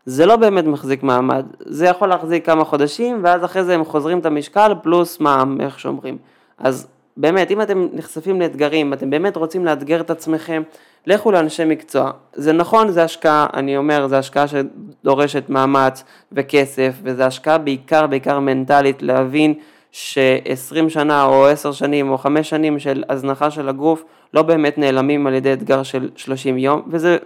זה 0.05 0.25
לא 0.25 0.35
באמת 0.35 0.65
מחזיק 0.65 1.03
מעמד. 1.03 1.45
זה 1.59 1.85
יכול 1.85 2.07
להחזיק 2.09 2.45
כמה 2.45 2.63
חודשים 2.63 3.19
ואז 3.23 3.45
אחרי 3.45 3.63
זה 3.63 3.75
הם 3.75 3.85
חוזרים 3.85 4.19
את 4.19 4.25
המשקל 4.25 4.73
פלוס 4.83 5.19
מע"מ, 5.19 5.61
איך 5.61 5.79
שאומרים. 5.79 6.17
אז 6.61 6.87
באמת, 7.17 7.51
אם 7.51 7.61
אתם 7.61 7.87
נחשפים 7.93 8.41
לאתגרים, 8.41 8.93
אתם 8.93 9.09
באמת 9.09 9.35
רוצים 9.35 9.65
לאתגר 9.65 10.01
את 10.01 10.09
עצמכם, 10.09 10.63
לכו 11.07 11.31
לאנשי 11.31 11.65
מקצוע. 11.65 12.11
זה 12.33 12.53
נכון, 12.53 12.91
זה 12.91 13.03
השקעה, 13.03 13.47
אני 13.53 13.77
אומר, 13.77 14.07
זה 14.07 14.17
השקעה 14.17 14.45
שדורשת 14.47 15.49
מאמץ 15.49 16.03
וכסף, 16.31 16.93
וזה 17.03 17.25
השקעה 17.25 17.57
בעיקר, 17.57 18.07
בעיקר 18.07 18.39
מנטלית, 18.39 19.01
להבין 19.01 19.53
ש-20 19.91 20.89
שנה 20.89 21.23
או 21.25 21.47
10 21.47 21.71
שנים 21.71 22.09
או 22.09 22.17
5 22.17 22.49
שנים 22.49 22.79
של 22.79 23.03
הזנחה 23.09 23.51
של 23.51 23.69
הגוף 23.69 24.03
לא 24.33 24.41
באמת 24.41 24.77
נעלמים 24.77 25.27
על 25.27 25.33
ידי 25.33 25.53
אתגר 25.53 25.83
של 25.83 26.09
30 26.15 26.57
יום, 26.57 26.81
וזה 26.87 27.17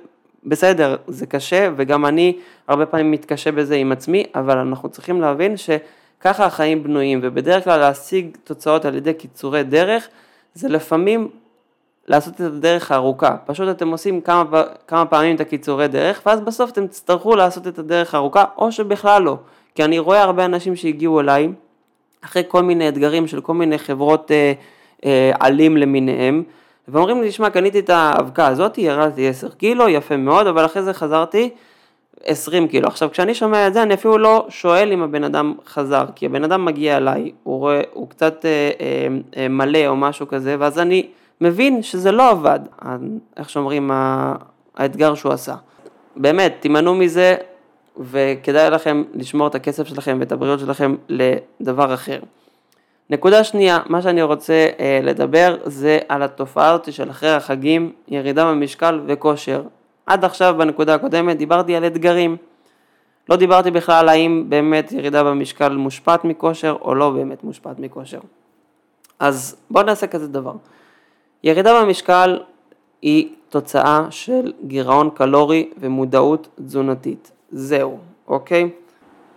בסדר, 0.43 0.95
זה 1.07 1.25
קשה, 1.25 1.69
וגם 1.75 2.05
אני 2.05 2.37
הרבה 2.67 2.85
פעמים 2.85 3.11
מתקשה 3.11 3.51
בזה 3.51 3.75
עם 3.75 3.91
עצמי, 3.91 4.23
אבל 4.35 4.57
אנחנו 4.57 4.89
צריכים 4.89 5.21
להבין 5.21 5.57
ש... 5.57 5.69
ככה 6.25 6.45
החיים 6.45 6.83
בנויים, 6.83 7.19
ובדרך 7.23 7.63
כלל 7.63 7.79
להשיג 7.79 8.37
תוצאות 8.43 8.85
על 8.85 8.95
ידי 8.95 9.13
קיצורי 9.13 9.63
דרך, 9.63 10.07
זה 10.53 10.69
לפעמים 10.69 11.29
לעשות 12.07 12.35
את 12.35 12.41
הדרך 12.41 12.91
הארוכה. 12.91 13.35
פשוט 13.45 13.69
אתם 13.69 13.91
עושים 13.91 14.21
כמה, 14.21 14.63
כמה 14.87 15.05
פעמים 15.05 15.35
את 15.35 15.41
הקיצורי 15.41 15.87
דרך, 15.87 16.21
ואז 16.25 16.41
בסוף 16.41 16.71
אתם 16.71 16.87
תצטרכו 16.87 17.35
לעשות 17.35 17.67
את 17.67 17.79
הדרך 17.79 18.13
הארוכה, 18.15 18.43
או 18.57 18.71
שבכלל 18.71 19.23
לא. 19.23 19.37
כי 19.75 19.83
אני 19.83 19.99
רואה 19.99 20.21
הרבה 20.21 20.45
אנשים 20.45 20.75
שהגיעו 20.75 21.19
אליי, 21.19 21.49
אחרי 22.21 22.43
כל 22.47 22.63
מיני 22.63 22.89
אתגרים 22.89 23.27
של 23.27 23.41
כל 23.41 23.53
מיני 23.53 23.77
חברות 23.77 24.31
אה, 24.31 24.53
אה, 25.05 25.31
עלים 25.39 25.77
למיניהם, 25.77 26.43
ואומרים 26.87 27.21
לי, 27.21 27.29
תשמע, 27.29 27.49
קניתי 27.49 27.79
את 27.79 27.89
האבקה 27.89 28.47
הזאת, 28.47 28.77
ירדתי 28.77 29.27
10 29.27 29.49
קילו, 29.49 29.89
יפה 29.89 30.17
מאוד, 30.17 30.47
אבל 30.47 30.65
אחרי 30.65 30.83
זה 30.83 30.93
חזרתי 30.93 31.49
20 32.23 32.67
קילו. 32.67 32.87
עכשיו 32.87 33.11
כשאני 33.11 33.33
שומע 33.33 33.67
את 33.67 33.73
זה 33.73 33.83
אני 33.83 33.93
אפילו 33.93 34.17
לא 34.17 34.45
שואל 34.49 34.91
אם 34.91 35.01
הבן 35.01 35.23
אדם 35.23 35.53
חזר, 35.67 36.05
כי 36.15 36.25
הבן 36.25 36.43
אדם 36.43 36.65
מגיע 36.65 36.97
אליי, 36.97 37.31
הוא 37.43 37.59
רואה, 37.59 37.81
הוא 37.93 38.09
קצת 38.09 38.45
אה, 38.45 38.71
אה, 38.81 39.07
אה, 39.37 39.47
מלא 39.47 39.87
או 39.87 39.95
משהו 39.95 40.27
כזה, 40.27 40.55
ואז 40.59 40.79
אני 40.79 41.07
מבין 41.41 41.83
שזה 41.83 42.11
לא 42.11 42.29
עבד, 42.29 42.59
איך 43.37 43.49
שאומרים, 43.49 43.91
האתגר 44.75 45.15
שהוא 45.15 45.31
עשה. 45.33 45.55
באמת, 46.15 46.55
תימנעו 46.59 46.95
מזה 46.95 47.35
וכדאי 47.99 48.69
לכם 48.69 49.03
לשמור 49.13 49.47
את 49.47 49.55
הכסף 49.55 49.87
שלכם 49.87 50.17
ואת 50.19 50.31
הבריאות 50.31 50.59
שלכם 50.59 50.95
לדבר 51.09 51.93
אחר. 51.93 52.19
נקודה 53.09 53.43
שנייה, 53.43 53.79
מה 53.85 54.01
שאני 54.01 54.21
רוצה 54.21 54.67
אה, 54.79 54.99
לדבר 55.03 55.57
זה 55.65 55.99
על 56.09 56.23
התופעה 56.23 56.69
הזאת 56.69 56.93
של 56.93 57.09
אחרי 57.09 57.29
החגים, 57.29 57.91
ירידה 58.07 58.45
במשקל 58.45 58.99
וכושר. 59.05 59.61
עד 60.05 60.25
עכשיו 60.25 60.55
בנקודה 60.57 60.95
הקודמת 60.95 61.37
דיברתי 61.37 61.75
על 61.75 61.85
אתגרים. 61.85 62.37
לא 63.29 63.35
דיברתי 63.35 63.71
בכלל 63.71 64.09
האם 64.09 64.45
באמת 64.49 64.91
ירידה 64.91 65.23
במשקל 65.23 65.69
מושפעת 65.75 66.25
מכושר 66.25 66.77
או 66.81 66.95
לא 66.95 67.09
באמת 67.09 67.43
מושפעת 67.43 67.79
מכושר. 67.79 68.19
אז 69.19 69.55
בואו 69.69 69.85
נעשה 69.85 70.07
כזה 70.07 70.27
דבר. 70.27 70.53
ירידה 71.43 71.81
במשקל 71.81 72.39
היא 73.01 73.29
תוצאה 73.49 74.07
של 74.09 74.53
גירעון 74.67 75.09
קלורי 75.13 75.69
ומודעות 75.77 76.47
תזונתית. 76.65 77.31
זהו, 77.51 77.97
אוקיי? 78.27 78.69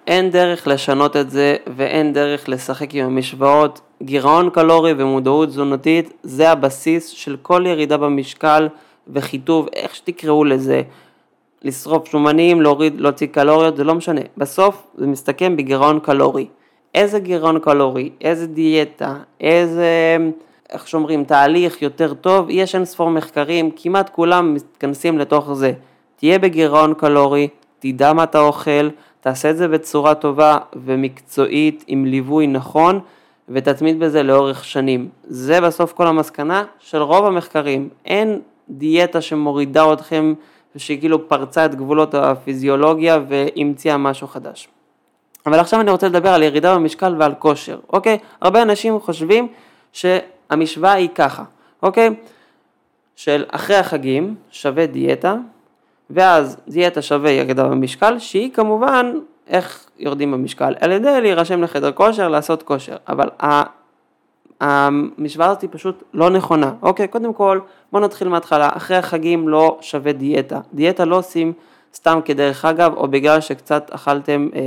אין 0.06 0.30
דרך 0.30 0.66
לשנות 0.66 1.16
את 1.16 1.30
זה 1.30 1.56
ואין 1.76 2.12
דרך 2.12 2.48
לשחק 2.48 2.94
עם 2.94 3.06
המשוואות. 3.06 3.80
גירעון 4.02 4.50
קלורי 4.50 4.92
ומודעות 4.96 5.48
תזונתית 5.48 6.12
זה 6.22 6.50
הבסיס 6.50 7.08
של 7.08 7.36
כל 7.42 7.64
ירידה 7.66 7.96
במשקל. 7.96 8.68
וחיטוב, 9.12 9.68
איך 9.72 9.94
שתקראו 9.94 10.44
לזה, 10.44 10.82
לשרוף 11.62 12.08
שומנים, 12.08 12.62
להוריד, 12.62 13.00
להוציא 13.00 13.26
קלוריות, 13.26 13.76
זה 13.76 13.84
לא 13.84 13.94
משנה. 13.94 14.20
בסוף 14.36 14.86
זה 14.94 15.06
מסתכם 15.06 15.56
בגירעון 15.56 16.00
קלורי. 16.00 16.46
איזה 16.94 17.18
גירעון 17.18 17.58
קלורי, 17.58 18.10
איזה 18.20 18.46
דיאטה, 18.46 19.16
איזה, 19.40 20.16
איך 20.70 20.88
שאומרים, 20.88 21.24
תהליך 21.24 21.82
יותר 21.82 22.14
טוב, 22.14 22.46
יש 22.50 22.74
אין 22.74 22.84
ספור 22.84 23.10
מחקרים, 23.10 23.70
כמעט 23.76 24.08
כולם 24.08 24.54
מתכנסים 24.54 25.18
לתוך 25.18 25.52
זה. 25.52 25.72
תהיה 26.16 26.38
בגירעון 26.38 26.94
קלורי, 26.94 27.48
תדע 27.78 28.12
מה 28.12 28.22
אתה 28.22 28.40
אוכל, 28.40 28.88
תעשה 29.20 29.50
את 29.50 29.56
זה 29.56 29.68
בצורה 29.68 30.14
טובה 30.14 30.58
ומקצועית, 30.76 31.84
עם 31.86 32.04
ליווי 32.04 32.46
נכון, 32.46 33.00
ותתמיד 33.48 34.00
בזה 34.00 34.22
לאורך 34.22 34.64
שנים. 34.64 35.08
זה 35.24 35.60
בסוף 35.60 35.92
כל 35.92 36.06
המסקנה 36.06 36.64
של 36.78 37.02
רוב 37.02 37.26
המחקרים. 37.26 37.88
אין 38.04 38.40
דיאטה 38.70 39.20
שמורידה 39.20 39.92
אתכם 39.92 40.34
ושכאילו 40.76 41.28
פרצה 41.28 41.64
את 41.64 41.74
גבולות 41.74 42.14
הפיזיולוגיה 42.14 43.18
והמציאה 43.28 43.96
משהו 43.96 44.26
חדש. 44.26 44.68
אבל 45.46 45.58
עכשיו 45.58 45.80
אני 45.80 45.90
רוצה 45.90 46.08
לדבר 46.08 46.28
על 46.28 46.42
ירידה 46.42 46.74
במשקל 46.74 47.14
ועל 47.18 47.34
כושר, 47.38 47.78
אוקיי? 47.92 48.18
הרבה 48.40 48.62
אנשים 48.62 49.00
חושבים 49.00 49.48
שהמשוואה 49.92 50.92
היא 50.92 51.08
ככה, 51.14 51.44
אוקיי? 51.82 52.10
של 53.16 53.44
אחרי 53.48 53.76
החגים 53.76 54.34
שווה 54.50 54.86
דיאטה, 54.86 55.36
ואז 56.10 56.56
דיאטה 56.68 57.02
שווה 57.02 57.30
ירידה 57.30 57.64
במשקל, 57.64 58.18
שהיא 58.18 58.50
כמובן 58.52 59.12
איך 59.46 59.86
יורדים 59.98 60.32
במשקל, 60.32 60.74
על 60.80 60.92
ידי 60.92 61.20
להירשם 61.20 61.62
לחדר 61.62 61.92
כושר, 61.92 62.28
לעשות 62.28 62.62
כושר, 62.62 62.96
אבל 63.08 63.28
המשוואה 64.60 65.46
הזאת 65.46 65.62
היא 65.62 65.70
פשוט 65.72 66.02
לא 66.14 66.30
נכונה. 66.30 66.72
אוקיי, 66.82 67.08
קודם 67.08 67.34
כל, 67.34 67.60
בואו 67.92 68.02
נתחיל 68.02 68.28
מההתחלה. 68.28 68.68
אחרי 68.72 68.96
החגים 68.96 69.48
לא 69.48 69.78
שווה 69.80 70.12
דיאטה. 70.12 70.60
דיאטה 70.74 71.04
לא 71.04 71.18
עושים 71.18 71.52
סתם 71.94 72.20
כדרך 72.24 72.64
אגב, 72.64 72.94
או 72.96 73.08
בגלל 73.08 73.40
שקצת 73.40 73.90
אכלתם 73.90 74.48
אה, 74.54 74.60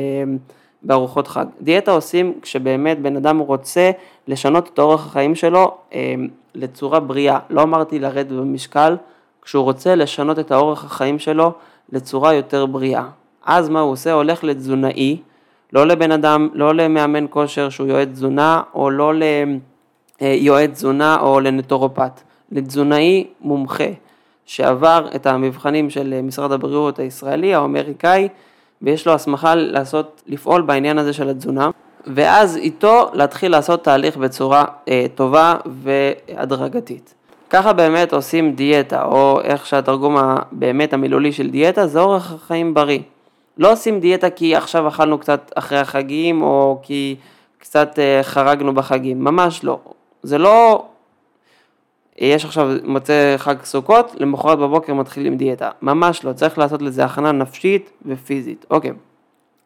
בארוחות 0.84 1.28
חג. 1.28 1.46
דיאטה 1.62 1.92
עושים 1.92 2.34
כשבאמת 2.42 3.00
בן 3.00 3.16
אדם 3.16 3.40
רוצה 3.40 3.92
לשנות 4.28 4.70
את 4.74 4.80
אורח 4.80 5.06
החיים 5.06 5.36
שלו 5.36 5.72
אה, 5.94 6.16
לצורה 6.56 7.00
בריאה. 7.00 7.40
לא 7.50 7.62
אמרתי 7.62 8.00
לרדת 8.00 8.32
במשקל, 8.32 8.96
כשהוא 9.42 9.64
רוצה 9.64 9.96
לשנות 9.96 10.40
את 10.40 10.52
האורח 10.52 10.86
החיים 10.86 11.20
שלו 11.20 11.52
לצורה 11.92 12.34
יותר 12.34 12.66
בריאה. 12.66 13.04
אז 13.46 13.70
מה 13.70 13.80
הוא 13.80 13.92
עושה? 13.92 14.14
הולך 14.14 14.44
לתזונאי, 14.44 15.18
לא 15.74 15.88
לבן 15.88 16.12
אדם, 16.12 16.50
לא 16.54 16.76
למאמן 16.76 17.26
כושר 17.30 17.70
שהוא 17.70 17.88
יועץ 17.88 18.08
תזונה, 18.08 18.62
או 18.74 18.90
לא 18.90 19.14
ליועץ 20.22 20.70
תזונה 20.72 21.18
או 21.20 21.40
לנטורופט, 21.40 22.22
לתזונאי 22.52 23.28
מומחה, 23.42 23.90
שעבר 24.46 25.08
את 25.16 25.26
המבחנים 25.28 25.90
של 25.90 26.22
משרד 26.24 26.52
הבריאות 26.52 27.00
הישראלי, 27.00 27.54
האמריקאי, 27.54 28.28
ויש 28.82 29.08
לו 29.08 29.14
הסמכה 29.14 29.56
לעשות, 29.56 30.22
לפעול 30.28 30.62
בעניין 30.62 30.98
הזה 30.98 31.14
של 31.14 31.30
התזונה, 31.30 31.70
ואז 32.08 32.58
איתו 32.58 33.10
להתחיל 33.14 33.52
לעשות 33.52 33.84
תהליך 33.84 34.18
בצורה 34.18 34.66
אה, 34.90 35.06
טובה 35.16 35.56
והדרגתית. 35.66 37.14
ככה 37.50 37.74
באמת 37.74 38.14
עושים 38.14 38.56
דיאטה, 38.56 39.04
או 39.04 39.42
איך 39.44 39.66
שהתרגום 39.66 40.18
הבאמת 40.18 40.94
המילולי 40.94 41.32
של 41.32 41.50
דיאטה 41.50 41.88
זה 41.88 42.00
אורח 42.00 42.34
חיים 42.48 42.74
בריא. 42.74 43.00
לא 43.58 43.72
עושים 43.72 44.00
דיאטה 44.00 44.30
כי 44.30 44.56
עכשיו 44.56 44.88
אכלנו 44.88 45.18
קצת 45.18 45.52
אחרי 45.56 45.78
החגים, 45.80 46.42
או 46.42 46.80
כי 46.84 47.16
קצת 47.58 48.00
אה, 48.00 48.20
חרגנו 48.24 48.74
בחגים, 48.74 49.24
ממש 49.24 49.64
לא. 49.64 49.80
זה 50.24 50.38
לא, 50.38 50.86
יש 52.18 52.46
עכשיו 52.46 52.70
מוצא 52.84 53.34
חג 53.38 53.56
סוכות, 53.64 54.16
למחרת 54.18 54.60
בבוקר 54.60 54.94
מתחילים 54.94 55.38
דיאטה. 55.38 55.70
ממש 55.82 56.24
לא, 56.24 56.34
צריך 56.34 56.58
לעשות 56.58 56.82
לזה 56.82 57.06
הכנה 57.06 57.32
נפשית 57.32 57.92
ופיזית. 58.06 58.66
אוקיי. 58.70 58.92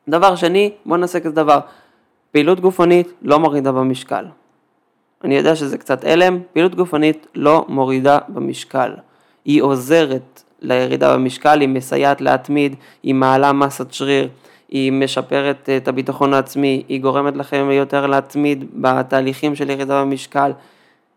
דבר 0.08 0.36
שני, 0.36 0.72
בואו 0.86 1.00
נעשה 1.00 1.20
כזה 1.20 1.36
דבר. 1.36 1.60
פעילות 2.32 2.60
גופנית 2.60 3.14
לא 3.22 3.40
מורידה 3.40 3.72
במשקל. 3.72 4.26
אני 5.24 5.38
יודע 5.38 5.56
שזה 5.56 5.78
קצת 5.78 6.04
הלם, 6.04 6.40
פעילות 6.54 6.76
גופנית 6.76 7.28
לא 7.36 7.66
מורידה 7.70 8.18
במשקל. 8.28 8.92
היא 9.46 9.62
עוזרת 9.62 10.44
לירידה 10.62 11.14
במשקל, 11.14 11.62
היא 11.62 11.70
מסייעת 11.70 12.22
להתמיד, 12.22 12.76
היא 13.04 13.14
מעלה 13.14 13.54
מסת 13.54 13.94
שריר, 13.94 14.30
היא 14.70 14.92
משפרת 14.92 15.70
את 15.78 15.88
הביטחון 15.88 16.34
העצמי, 16.34 16.84
היא 16.88 17.02
גורמת 17.02 17.38
לכם 17.38 17.70
יותר 17.72 18.08
להתמיד 18.08 18.66
בתהליכים 18.74 19.56
של 19.56 19.70
ירידה 19.70 20.02
במשקל. 20.02 20.52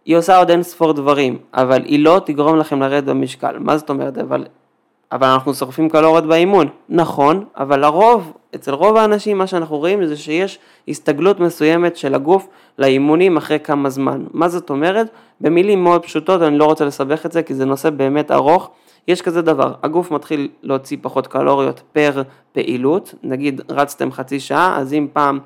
היא 0.04 0.16
עושה 0.16 0.38
עוד 0.38 0.50
אין 0.50 0.62
ספור 0.62 0.92
דברים, 0.92 1.38
אבל 1.54 1.82
היא 1.84 2.04
לא 2.04 2.20
תגרום 2.24 2.56
לכם 2.58 2.80
לרדת 2.80 3.04
במשקל. 3.04 3.58
מה 3.58 3.76
זאת 3.78 3.90
אומרת? 3.90 4.18
אבל, 4.18 4.46
אבל 5.12 5.26
אנחנו 5.26 5.54
שורפים 5.54 5.88
קלוריות 5.88 6.26
באימון. 6.26 6.68
נכון, 6.88 7.44
אבל 7.56 7.80
לרוב, 7.80 8.32
אצל 8.54 8.74
רוב 8.74 8.96
האנשים 8.96 9.38
מה 9.38 9.46
שאנחנו 9.46 9.76
רואים 9.76 10.06
זה 10.06 10.16
שיש 10.16 10.58
הסתגלות 10.88 11.40
מסוימת 11.40 11.96
של 11.96 12.14
הגוף 12.14 12.48
לאימונים 12.78 13.36
אחרי 13.36 13.58
כמה 13.60 13.90
זמן. 13.90 14.24
מה 14.32 14.48
זאת 14.48 14.70
אומרת? 14.70 15.06
במילים 15.40 15.84
מאוד 15.84 16.02
פשוטות, 16.02 16.42
אני 16.42 16.58
לא 16.58 16.64
רוצה 16.64 16.84
לסבך 16.84 17.26
את 17.26 17.32
זה 17.32 17.42
כי 17.42 17.54
זה 17.54 17.64
נושא 17.64 17.90
באמת 17.90 18.30
ארוך. 18.30 18.70
יש 19.08 19.22
כזה 19.22 19.42
דבר, 19.42 19.72
הגוף 19.82 20.10
מתחיל 20.10 20.48
להוציא 20.62 20.96
פחות 21.02 21.26
קלוריות 21.26 21.82
פר 21.92 22.22
פעילות, 22.52 23.14
נגיד 23.22 23.60
רצתם 23.68 24.12
חצי 24.12 24.40
שעה, 24.40 24.76
אז 24.78 24.92
אם 24.92 25.06
פעם 25.12 25.38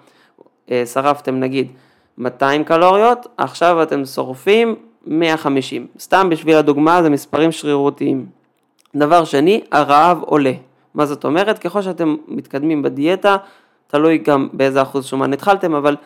אה, 0.71 0.87
שרפתם 0.87 1.41
נגיד 1.41 1.69
200 2.19 2.65
קלוריות, 2.65 3.27
עכשיו 3.37 3.83
אתם 3.83 4.05
שורפים 4.05 4.75
150. 5.07 5.87
סתם 5.99 6.29
בשביל 6.31 6.57
הדוגמה 6.57 7.03
זה 7.03 7.11
מספרים 7.11 7.53
שרירותיים. 7.53 8.27
דבר 8.97 9.25
שני, 9.25 9.61
הרעב 9.73 10.23
עולה. 10.23 10.53
מה 10.95 11.07
זאת 11.07 11.25
אומרת? 11.25 11.59
ככל 11.59 11.83
שאתם 11.83 12.17
מתקדמים 12.29 12.83
בדיאטה, 12.83 13.37
תלוי 13.87 14.19
גם 14.19 14.49
באיזה 14.53 14.83
אחוז 14.83 15.07
שומן 15.07 15.33
התחלתם, 15.33 15.75
אבל 15.75 15.97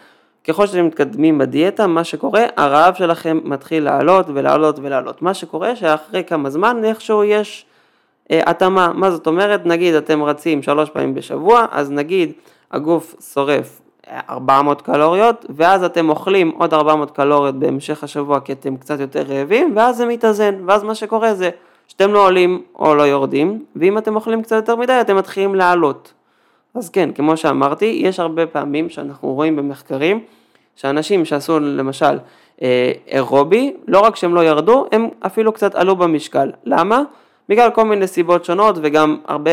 ככל 0.49 0.67
שאתם 0.67 0.87
מתקדמים 0.87 1.39
בדיאטה, 1.39 1.87
מה 1.87 2.05
שקורה, 2.05 2.45
הרעב 2.57 2.95
שלכם 2.95 3.41
מתחיל 3.45 3.85
לעלות 3.85 4.27
ולעלות 4.35 4.79
ולעלות. 4.79 5.23
מה 5.23 5.35
שקורה 5.35 5.77
שאחרי 5.77 6.25
כמה 6.25 6.51
זמן 6.51 6.85
איכשהו 6.85 7.25
יש 7.25 7.67
אה, 8.31 8.41
התאמה. 8.47 8.93
מה 8.95 9.11
זאת 9.11 9.27
אומרת? 9.27 9.67
נגיד 9.67 9.95
אתם 9.95 10.23
רצים 10.23 10.63
שלוש 10.63 10.91
פעמים 10.91 11.15
בשבוע, 11.15 11.67
אז 11.71 11.91
נגיד 11.91 12.33
הגוף 12.71 13.15
שורף 13.33 13.81
400 14.31 14.83
קלוריות, 14.83 15.47
ואז 15.49 15.85
אתם 15.85 16.09
אוכלים 16.09 16.51
עוד 16.59 16.75
400 16.75 17.11
קלוריות 17.11 17.55
בהמשך 17.55 18.05
השבוע 18.05 18.41
כי 18.41 18.53
אתם 18.53 18.77
קצת 18.77 19.01
יותר 19.01 19.23
רעבים, 19.23 19.73
ואז 19.77 19.97
זה 19.97 20.07
מתאזן, 20.07 20.55
ואז 20.67 20.83
מה 20.83 20.95
שקורה 20.95 21.35
זה 21.35 21.51
שאתם 21.89 22.13
לא 22.13 22.27
עולים 22.27 22.63
או 22.79 22.95
לא 22.95 23.03
יורדים, 23.03 23.65
ואם 23.77 23.99
אתם 23.99 24.17
אוכלים 24.17 24.43
קצת 24.43 24.57
יותר 24.57 24.77
מדי 24.77 25.01
אתם 25.01 25.17
מתחילים 25.17 25.55
לעלות. 25.55 26.13
אז 26.77 26.91
כן, 26.91 27.13
כמו 27.13 27.37
שאמרתי, 27.37 28.01
יש 28.03 28.21
הרבה 28.21 28.47
פעמים 28.47 28.89
שאנחנו 28.89 29.35
רואים 29.35 29.57
במחקרים 29.57 30.21
שאנשים 30.77 31.25
שעשו 31.25 31.61
למשל 31.61 32.19
אה, 32.63 32.93
אירובי, 33.07 33.77
לא 33.89 34.01
רק 34.01 34.17
שהם 34.17 34.35
לא 34.35 34.45
ירדו, 34.45 34.87
הם 34.93 35.09
אפילו 35.27 35.53
קצת 35.53 35.75
עלו 35.75 35.97
במשקל. 35.97 36.53
למה? 36.65 37.03
בגלל 37.49 37.71
כל 37.71 37.85
מיני 37.85 38.07
סיבות 38.07 38.45
שונות 38.45 38.77
וגם 38.83 39.21
הרבה 39.29 39.51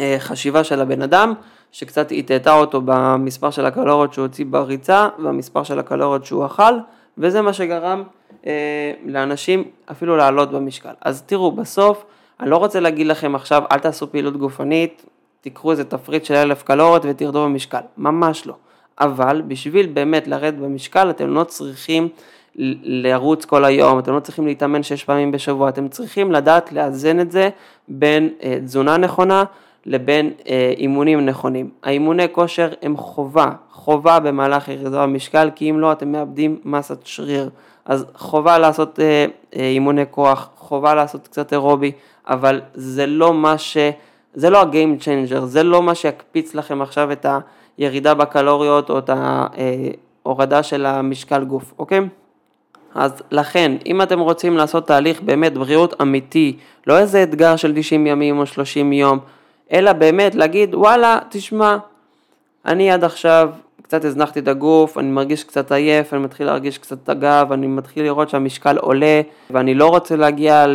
אה, 0.00 0.16
חשיבה 0.18 0.64
של 0.64 0.80
הבן 0.80 1.02
אדם, 1.02 1.34
שקצת 1.72 2.12
הטעתה 2.18 2.54
אותו 2.54 2.82
במספר 2.84 3.50
של 3.50 3.66
הקלוריות 3.66 4.12
שהוא 4.12 4.22
הוציא 4.22 4.44
בריצה 4.48 5.08
והמספר 5.18 5.62
של 5.62 5.78
הקלוריות 5.78 6.24
שהוא 6.24 6.46
אכל, 6.46 6.74
וזה 7.18 7.42
מה 7.42 7.52
שגרם 7.52 8.02
אה, 8.46 8.92
לאנשים 9.06 9.64
אפילו 9.90 10.16
לעלות 10.16 10.50
במשקל. 10.50 10.92
אז 11.00 11.22
תראו, 11.22 11.52
בסוף, 11.52 12.04
אני 12.40 12.50
לא 12.50 12.56
רוצה 12.56 12.80
להגיד 12.80 13.06
לכם 13.06 13.34
עכשיו, 13.34 13.62
אל 13.72 13.78
תעשו 13.78 14.12
פעילות 14.12 14.36
גופנית, 14.36 15.04
תיקחו 15.40 15.70
איזה 15.70 15.84
תפריט 15.84 16.24
של 16.24 16.34
אלף 16.34 16.62
קלוריות 16.62 17.02
ותרדו 17.04 17.44
במשקל, 17.44 17.80
ממש 17.96 18.46
לא. 18.46 18.54
אבל 19.00 19.42
בשביל 19.48 19.86
באמת 19.86 20.26
לרדת 20.26 20.54
במשקל 20.54 21.10
אתם 21.10 21.34
לא 21.34 21.44
צריכים 21.44 22.08
לרוץ 22.82 23.44
כל 23.44 23.64
היום, 23.64 23.98
אתם 23.98 24.14
לא 24.14 24.20
צריכים 24.20 24.46
להתאמן 24.46 24.82
שש 24.82 25.04
פעמים 25.04 25.32
בשבוע, 25.32 25.68
אתם 25.68 25.88
צריכים 25.88 26.32
לדעת 26.32 26.72
לאזן 26.72 27.20
את 27.20 27.32
זה 27.32 27.48
בין 27.88 28.28
אה, 28.42 28.58
תזונה 28.64 28.96
נכונה 28.96 29.44
לבין 29.86 30.32
אה, 30.48 30.72
אימונים 30.76 31.26
נכונים. 31.26 31.70
האימוני 31.82 32.26
כושר 32.32 32.68
הם 32.82 32.96
חובה, 32.96 33.50
חובה 33.70 34.20
במהלך 34.20 34.68
ירידה 34.68 35.02
במשקל, 35.02 35.50
כי 35.54 35.70
אם 35.70 35.78
לא 35.78 35.92
אתם 35.92 36.12
מאבדים 36.12 36.58
מסת 36.64 37.06
שריר. 37.06 37.50
אז 37.84 38.06
חובה 38.14 38.58
לעשות 38.58 39.00
אה, 39.00 39.26
אה, 39.56 39.68
אימוני 39.68 40.02
כוח, 40.10 40.48
חובה 40.56 40.94
לעשות 40.94 41.28
קצת 41.28 41.52
אירובי, 41.52 41.92
אבל 42.28 42.60
זה 42.74 43.06
לא 43.06 43.34
מה 43.34 43.58
ש... 43.58 43.76
זה 44.34 44.50
לא 44.50 44.60
ה-game 44.60 45.02
changer, 45.02 45.40
זה 45.44 45.62
לא 45.62 45.82
מה 45.82 45.94
שיקפיץ 45.94 46.54
לכם 46.54 46.82
עכשיו 46.82 47.12
את 47.12 47.26
הירידה 47.78 48.14
בקלוריות 48.14 48.90
או 48.90 48.98
את 48.98 49.10
ההורדה 50.24 50.62
של 50.62 50.86
המשקל 50.86 51.44
גוף, 51.44 51.74
אוקיי? 51.78 52.00
אז 52.94 53.22
לכן, 53.30 53.72
אם 53.86 54.02
אתם 54.02 54.20
רוצים 54.20 54.56
לעשות 54.56 54.86
תהליך 54.86 55.20
באמת 55.20 55.54
בריאות 55.54 56.00
אמיתי, 56.02 56.56
לא 56.86 56.98
איזה 56.98 57.22
אתגר 57.22 57.56
של 57.56 57.72
90 57.76 58.06
ימים 58.06 58.38
או 58.38 58.46
30 58.46 58.92
יום, 58.92 59.18
אלא 59.72 59.92
באמת 59.92 60.34
להגיד, 60.34 60.74
וואלה, 60.74 61.18
תשמע, 61.28 61.76
אני 62.66 62.90
עד 62.90 63.04
עכשיו 63.04 63.50
קצת 63.88 64.04
הזנחתי 64.04 64.40
את 64.40 64.48
הגוף, 64.48 64.98
אני 64.98 65.10
מרגיש 65.10 65.44
קצת 65.44 65.72
עייף, 65.72 66.14
אני 66.14 66.22
מתחיל 66.22 66.46
להרגיש 66.46 66.78
קצת 66.78 66.98
את 67.04 67.08
הגב, 67.08 67.52
אני 67.52 67.66
מתחיל 67.66 68.04
לראות 68.04 68.28
שהמשקל 68.28 68.78
עולה, 68.78 69.20
ואני 69.50 69.74
לא 69.74 69.86
רוצה 69.86 70.16
להגיע 70.16 70.66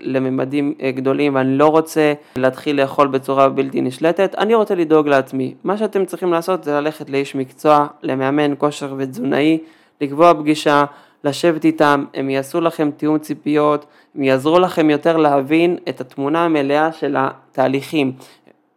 לממדים 0.00 0.74
אה, 0.82 0.90
גדולים, 0.90 1.34
ואני 1.34 1.58
לא 1.58 1.66
רוצה 1.66 2.12
להתחיל 2.36 2.80
לאכול 2.80 3.08
בצורה 3.08 3.48
בלתי 3.48 3.80
נשלטת, 3.80 4.34
אני 4.38 4.54
רוצה 4.54 4.74
לדאוג 4.74 5.08
לעצמי. 5.08 5.54
מה 5.64 5.76
שאתם 5.76 6.04
צריכים 6.04 6.32
לעשות 6.32 6.64
זה 6.64 6.72
ללכת 6.72 7.10
לאיש 7.10 7.34
מקצוע, 7.34 7.86
למאמן 8.02 8.54
כושר 8.58 8.94
ותזונאי, 8.96 9.58
לקבוע 10.00 10.34
פגישה, 10.34 10.84
לשבת 11.24 11.64
איתם, 11.64 12.04
הם 12.14 12.30
יעשו 12.30 12.60
לכם 12.60 12.90
תיאום 12.96 13.18
ציפיות, 13.18 13.86
הם 14.14 14.22
יעזרו 14.22 14.58
לכם 14.58 14.90
יותר 14.90 15.16
להבין 15.16 15.76
את 15.88 16.00
התמונה 16.00 16.44
המלאה 16.44 16.92
של 16.92 17.16
התהליכים. 17.18 18.12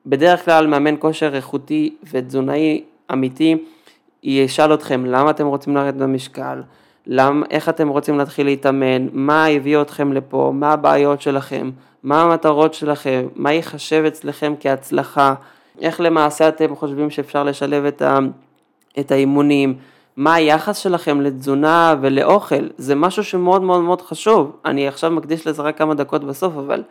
בדרך 0.05 0.45
כלל 0.45 0.67
מאמן 0.67 0.95
כושר 0.99 1.35
איכותי 1.35 1.95
ותזונאי 2.11 2.81
אמיתי 3.13 3.57
ישאל 4.23 4.73
אתכם 4.73 5.05
למה 5.05 5.29
אתם 5.29 5.47
רוצים 5.47 5.75
לרדת 5.75 5.95
במשקל, 5.95 6.61
למ, 7.07 7.43
איך 7.49 7.69
אתם 7.69 7.87
רוצים 7.87 8.17
להתחיל 8.17 8.45
להתאמן, 8.45 9.07
מה 9.11 9.45
הביא 9.45 9.81
אתכם 9.81 10.13
לפה, 10.13 10.51
מה 10.53 10.71
הבעיות 10.71 11.21
שלכם, 11.21 11.71
מה 12.03 12.21
המטרות 12.21 12.73
שלכם, 12.73 13.27
מה 13.35 13.51
ייחשב 13.51 14.03
אצלכם 14.07 14.53
כהצלחה, 14.59 15.33
איך 15.81 16.01
למעשה 16.01 16.47
אתם 16.47 16.75
חושבים 16.75 17.09
שאפשר 17.09 17.43
לשלב 17.43 17.85
את, 17.85 18.01
ה, 18.01 18.19
את 18.99 19.11
האימונים, 19.11 19.75
מה 20.17 20.33
היחס 20.33 20.77
שלכם 20.77 21.21
לתזונה 21.21 21.95
ולאוכל, 22.01 22.67
זה 22.77 22.95
משהו 22.95 23.23
שמאוד 23.23 23.61
מאוד 23.61 23.81
מאוד 23.81 24.01
חשוב. 24.01 24.55
אני 24.65 24.87
עכשיו 24.87 25.11
מקדיש 25.11 25.47
לזה 25.47 25.61
רק 25.61 25.77
כמה 25.77 25.93
דקות 25.93 26.23
בסוף, 26.23 26.53
אבל 26.57 26.83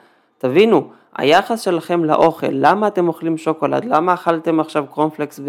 תבינו, 0.42 0.88
היחס 1.16 1.60
שלכם 1.60 2.04
לאוכל, 2.04 2.46
למה 2.50 2.86
אתם 2.86 3.08
אוכלים 3.08 3.38
שוקולד, 3.38 3.84
למה 3.84 4.14
אכלתם 4.14 4.60
עכשיו 4.60 4.84
קרונפלקס 4.90 5.40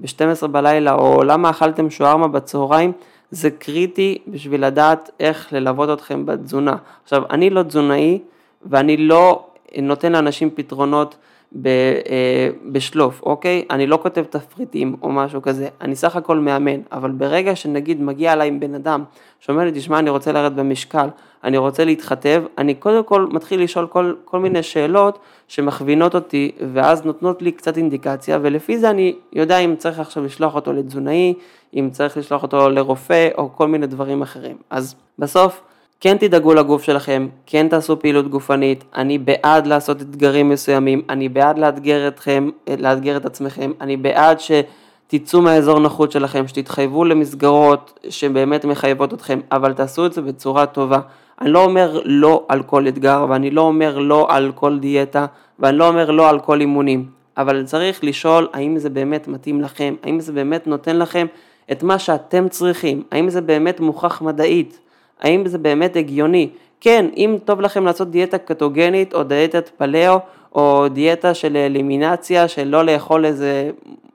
ב-12 0.00 0.46
בלילה, 0.46 0.94
או 0.94 1.22
למה 1.22 1.50
אכלתם 1.50 1.90
שוארמה 1.90 2.28
בצהריים, 2.28 2.92
זה 3.30 3.50
קריטי 3.50 4.18
בשביל 4.26 4.66
לדעת 4.66 5.10
איך 5.20 5.52
ללוות 5.52 5.98
אתכם 5.98 6.26
בתזונה. 6.26 6.76
עכשיו, 7.04 7.22
אני 7.30 7.50
לא 7.50 7.62
תזונאי 7.62 8.18
ואני 8.62 8.96
לא 8.96 9.44
נותן 9.78 10.12
לאנשים 10.12 10.50
פתרונות 10.54 11.16
ב, 11.52 11.68
אה, 11.68 12.50
בשלוף, 12.72 13.22
אוקיי? 13.22 13.64
אני 13.70 13.86
לא 13.86 13.98
כותב 14.02 14.24
תפריטים 14.30 14.96
או 15.02 15.12
משהו 15.12 15.42
כזה, 15.42 15.68
אני 15.80 15.96
סך 15.96 16.16
הכל 16.16 16.38
מאמן, 16.38 16.80
אבל 16.92 17.10
ברגע 17.10 17.56
שנגיד 17.56 18.02
מגיע 18.02 18.32
אליי 18.32 18.50
בן 18.50 18.74
אדם 18.74 19.04
שאומר 19.40 19.64
לי, 19.64 19.70
תשמע, 19.74 19.98
אני 19.98 20.10
רוצה 20.10 20.32
לרדת 20.32 20.52
במשקל, 20.52 21.08
אני 21.44 21.58
רוצה 21.58 21.84
להתחתב, 21.84 22.42
אני 22.58 22.74
קודם 22.74 23.04
כל 23.04 23.26
מתחיל 23.30 23.62
לשאול 23.62 23.86
כל, 23.86 24.14
כל 24.24 24.38
מיני 24.38 24.62
שאלות 24.62 25.18
שמכווינות 25.48 26.14
אותי, 26.14 26.52
ואז 26.72 27.04
נותנות 27.04 27.42
לי 27.42 27.52
קצת 27.52 27.76
אינדיקציה, 27.76 28.38
ולפי 28.42 28.78
זה 28.78 28.90
אני 28.90 29.14
יודע 29.32 29.58
אם 29.58 29.76
צריך 29.76 30.00
עכשיו 30.00 30.24
לשלוח 30.24 30.54
אותו 30.54 30.72
לתזונאי, 30.72 31.34
אם 31.74 31.88
צריך 31.92 32.16
לשלוח 32.16 32.42
אותו 32.42 32.68
לרופא, 32.68 33.28
או 33.38 33.56
כל 33.56 33.68
מיני 33.68 33.86
דברים 33.86 34.22
אחרים. 34.22 34.56
אז 34.70 34.94
בסוף, 35.18 35.62
כן 36.02 36.16
תדאגו 36.16 36.54
לגוף 36.54 36.82
שלכם, 36.82 37.28
כן 37.46 37.68
תעשו 37.68 37.98
פעילות 37.98 38.28
גופנית, 38.28 38.84
אני 38.94 39.18
בעד 39.18 39.66
לעשות 39.66 40.02
אתגרים 40.02 40.48
מסוימים, 40.48 41.02
אני 41.08 41.28
בעד 41.28 41.58
לאתגר 41.58 42.08
אתכם, 42.08 42.50
לאתגר 42.78 43.16
את 43.16 43.26
עצמכם, 43.26 43.72
אני 43.80 43.96
בעד 43.96 44.38
שתצאו 44.40 45.42
מהאזור 45.42 45.78
נוחות 45.78 46.12
שלכם, 46.12 46.48
שתתחייבו 46.48 47.04
למסגרות 47.04 47.98
שבאמת 48.08 48.64
מחייבות 48.64 49.14
אתכם, 49.14 49.40
אבל 49.52 49.72
תעשו 49.72 50.06
את 50.06 50.12
זה 50.12 50.22
בצורה 50.22 50.66
טובה. 50.66 50.98
אני 51.40 51.50
לא 51.50 51.64
אומר 51.64 52.00
לא 52.04 52.44
על 52.48 52.62
כל 52.62 52.88
אתגר, 52.88 53.26
ואני 53.28 53.50
לא 53.50 53.60
אומר 53.60 53.98
לא 53.98 54.26
על 54.30 54.52
כל 54.54 54.78
דיאטה, 54.78 55.26
ואני 55.58 55.78
לא 55.78 55.88
אומר 55.88 56.10
לא 56.10 56.28
על 56.28 56.40
כל 56.40 56.60
אימונים, 56.60 57.06
אבל 57.36 57.64
צריך 57.64 58.04
לשאול 58.04 58.48
האם 58.52 58.78
זה 58.78 58.90
באמת 58.90 59.28
מתאים 59.28 59.60
לכם, 59.60 59.94
האם 60.02 60.20
זה 60.20 60.32
באמת 60.32 60.66
נותן 60.66 60.98
לכם 60.98 61.26
את 61.72 61.82
מה 61.82 61.98
שאתם 61.98 62.48
צריכים, 62.48 63.02
האם 63.12 63.30
זה 63.30 63.40
באמת 63.40 63.80
מוכח 63.80 64.22
מדעית. 64.22 64.80
האם 65.20 65.48
זה 65.48 65.58
באמת 65.58 65.96
הגיוני? 65.96 66.48
כן, 66.80 67.06
אם 67.16 67.36
טוב 67.44 67.60
לכם 67.60 67.84
לעשות 67.84 68.10
דיאטה 68.10 68.38
קטוגנית 68.38 69.14
או 69.14 69.22
דיאטת 69.22 69.68
פלאו 69.76 70.18
או 70.54 70.88
דיאטה 70.88 71.34
של 71.34 71.56
אלימינציה 71.56 72.48
של 72.48 72.68
לא 72.68 72.84
לאכול 72.84 73.24
איזה 73.24 73.70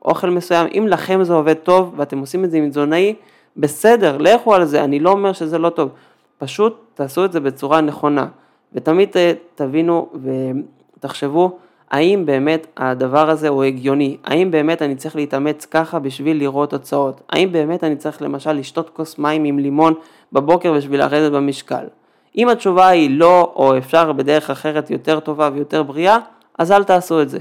אוכל 0.05 0.29
מסוים, 0.29 0.67
אם 0.77 0.87
לכם 0.87 1.23
זה 1.23 1.33
עובד 1.33 1.53
טוב 1.53 1.93
ואתם 1.97 2.19
עושים 2.19 2.43
את 2.43 2.51
זה 2.51 2.57
עם 2.57 2.69
תזונאי, 2.69 3.15
בסדר, 3.57 4.17
לכו 4.17 4.55
על 4.55 4.65
זה, 4.65 4.83
אני 4.83 4.99
לא 4.99 5.09
אומר 5.09 5.33
שזה 5.33 5.57
לא 5.57 5.69
טוב, 5.69 5.89
פשוט 6.37 6.77
תעשו 6.93 7.25
את 7.25 7.31
זה 7.31 7.39
בצורה 7.39 7.81
נכונה 7.81 8.27
ותמיד 8.73 9.09
תבינו 9.55 10.09
ותחשבו 10.97 11.57
האם 11.91 12.25
באמת 12.25 12.67
הדבר 12.77 13.29
הזה 13.29 13.47
הוא 13.47 13.63
הגיוני, 13.63 14.17
האם 14.23 14.51
באמת 14.51 14.81
אני 14.81 14.95
צריך 14.95 15.15
להתאמץ 15.15 15.65
ככה 15.65 15.99
בשביל 15.99 16.37
לראות 16.37 16.69
תוצאות, 16.69 17.21
האם 17.29 17.51
באמת 17.51 17.83
אני 17.83 17.95
צריך 17.95 18.21
למשל 18.21 18.51
לשתות 18.51 18.89
כוס 18.89 19.17
מים 19.17 19.43
עם 19.43 19.59
לימון 19.59 19.93
בבוקר 20.33 20.73
בשביל 20.73 20.99
לרדת 20.99 21.31
במשקל. 21.31 21.85
אם 22.37 22.49
התשובה 22.49 22.87
היא 22.87 23.19
לא, 23.19 23.53
או 23.55 23.77
אפשר 23.77 24.11
בדרך 24.11 24.49
אחרת 24.49 24.89
יותר 24.89 25.19
טובה 25.19 25.49
ויותר 25.53 25.83
בריאה, 25.83 26.17
אז 26.59 26.71
אל 26.71 26.83
תעשו 26.83 27.21
את 27.21 27.29
זה. 27.29 27.39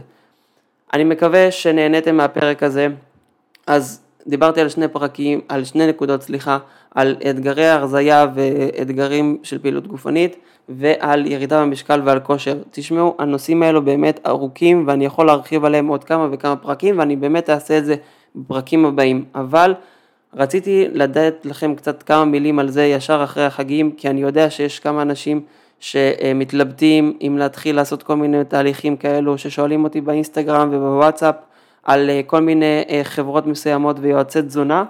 אני 0.92 1.04
מקווה 1.04 1.50
שנהניתם 1.50 2.16
מהפרק 2.16 2.62
הזה, 2.62 2.88
אז 3.66 4.02
דיברתי 4.26 4.60
על 4.60 4.68
שני 4.68 4.88
פרקים, 4.88 5.40
על 5.48 5.64
שני 5.64 5.86
נקודות, 5.86 6.22
סליחה, 6.22 6.58
על 6.94 7.16
אתגרי 7.30 7.66
הרזייה 7.66 8.26
ואתגרים 8.34 9.38
של 9.42 9.58
פעילות 9.58 9.86
גופנית. 9.86 10.36
ועל 10.68 11.26
ירידה 11.26 11.62
במשקל 11.62 12.00
ועל 12.04 12.20
כושר. 12.20 12.58
תשמעו, 12.70 13.14
הנושאים 13.18 13.62
האלו 13.62 13.82
באמת 13.82 14.20
ארוכים 14.26 14.84
ואני 14.86 15.04
יכול 15.04 15.26
להרחיב 15.26 15.64
עליהם 15.64 15.86
עוד 15.86 16.04
כמה 16.04 16.28
וכמה 16.32 16.56
פרקים 16.56 16.98
ואני 16.98 17.16
באמת 17.16 17.50
אעשה 17.50 17.78
את 17.78 17.84
זה 17.84 17.94
בפרקים 18.36 18.84
הבאים. 18.84 19.24
אבל 19.34 19.74
רציתי 20.34 20.86
לדעת 20.92 21.46
לכם 21.46 21.74
קצת 21.74 22.02
כמה 22.02 22.24
מילים 22.24 22.58
על 22.58 22.68
זה 22.68 22.84
ישר 22.84 23.24
אחרי 23.24 23.44
החגים, 23.44 23.90
כי 23.90 24.08
אני 24.08 24.20
יודע 24.22 24.50
שיש 24.50 24.80
כמה 24.80 25.02
אנשים 25.02 25.40
שמתלבטים 25.80 27.16
אם 27.20 27.36
להתחיל 27.38 27.76
לעשות 27.76 28.02
כל 28.02 28.16
מיני 28.16 28.44
תהליכים 28.44 28.96
כאלו, 28.96 29.38
ששואלים 29.38 29.84
אותי 29.84 30.00
באינסטגרם 30.00 30.68
ובוואטסאפ 30.72 31.34
על 31.82 32.10
כל 32.26 32.40
מיני 32.40 32.82
חברות 33.02 33.46
מסוימות 33.46 33.96
ויועצי 34.00 34.42
תזונה. 34.42 34.84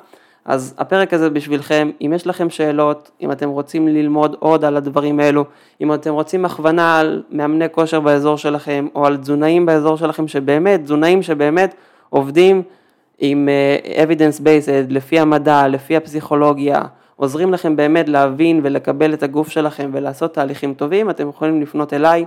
אז 0.45 0.75
הפרק 0.79 1.13
הזה 1.13 1.31
בשבילכם, 1.31 1.91
אם 2.01 2.13
יש 2.15 2.27
לכם 2.27 2.51
שאלות, 2.51 3.11
אם 3.21 3.33
אתם 3.33 3.49
רוצים 3.49 3.89
ללמוד 3.89 4.37
עוד 4.39 4.65
על 4.65 4.77
הדברים 4.77 5.21
האלו, 5.21 5.45
אם 5.81 5.95
אתם 5.95 6.13
רוצים 6.13 6.45
הכוונה 6.45 6.99
על 6.99 7.23
מאמני 7.31 7.65
כושר 7.73 8.01
באזור 8.01 8.39
שלכם, 8.39 8.87
או 8.95 9.07
על 9.07 9.17
תזונאים 9.17 9.67
באזור 9.67 9.97
שלכם 9.97 10.29
שבאמת, 10.29 10.83
תזונאים 10.83 11.23
שבאמת 11.23 11.75
עובדים 12.11 12.63
עם 13.19 13.49
uh, 13.49 13.87
evidence 13.87 14.41
based, 14.41 14.71
לפי 14.89 15.19
המדע, 15.19 15.69
לפי 15.69 15.97
הפסיכולוגיה, 15.97 16.83
עוזרים 17.17 17.53
לכם 17.53 17.77
באמת 17.77 18.09
להבין 18.09 18.61
ולקבל 18.63 19.15
את 19.15 19.23
הגוף 19.23 19.49
שלכם 19.49 19.91
ולעשות 19.93 20.35
תהליכים 20.35 20.75
טובים, 20.75 21.11
אתם 21.11 21.29
יכולים 21.29 21.63
לפנות 21.63 21.93
אליי, 21.93 22.25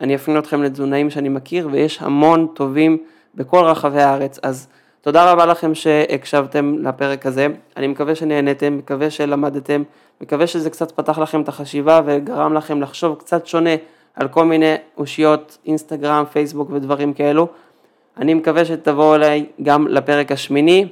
אני 0.00 0.14
אפנה 0.14 0.38
אתכם 0.38 0.62
לתזונאים 0.62 1.10
שאני 1.10 1.28
מכיר 1.28 1.68
ויש 1.72 2.02
המון 2.02 2.46
טובים 2.54 2.98
בכל 3.34 3.64
רחבי 3.64 4.02
הארץ, 4.02 4.38
אז 4.42 4.68
תודה 5.08 5.32
רבה 5.32 5.46
לכם 5.46 5.74
שהקשבתם 5.74 6.74
לפרק 6.78 7.26
הזה, 7.26 7.46
אני 7.76 7.86
מקווה 7.86 8.14
שנהנתם, 8.14 8.78
מקווה 8.78 9.10
שלמדתם, 9.10 9.82
מקווה 10.20 10.46
שזה 10.46 10.70
קצת 10.70 10.92
פתח 10.92 11.18
לכם 11.18 11.40
את 11.40 11.48
החשיבה 11.48 12.00
וגרם 12.04 12.54
לכם 12.54 12.82
לחשוב 12.82 13.16
קצת 13.18 13.46
שונה 13.46 13.70
על 14.14 14.28
כל 14.28 14.44
מיני 14.44 14.74
אושיות 14.98 15.58
אינסטגרם, 15.66 16.24
פייסבוק 16.32 16.70
ודברים 16.70 17.12
כאלו. 17.14 17.46
אני 18.16 18.34
מקווה 18.34 18.64
שתבואו 18.64 19.14
אליי 19.14 19.46
גם 19.62 19.88
לפרק 19.88 20.32
השמיני, 20.32 20.88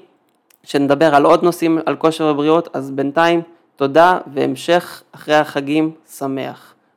שנדבר 0.64 1.14
על 1.14 1.24
עוד 1.24 1.42
נושאים 1.42 1.78
על 1.86 1.96
כושר 1.96 2.24
ובריאות, 2.24 2.68
אז 2.72 2.90
בינתיים 2.90 3.42
תודה 3.76 4.18
והמשך 4.34 5.02
אחרי 5.12 5.34
החגים 5.34 5.90
שמח. 6.18 6.75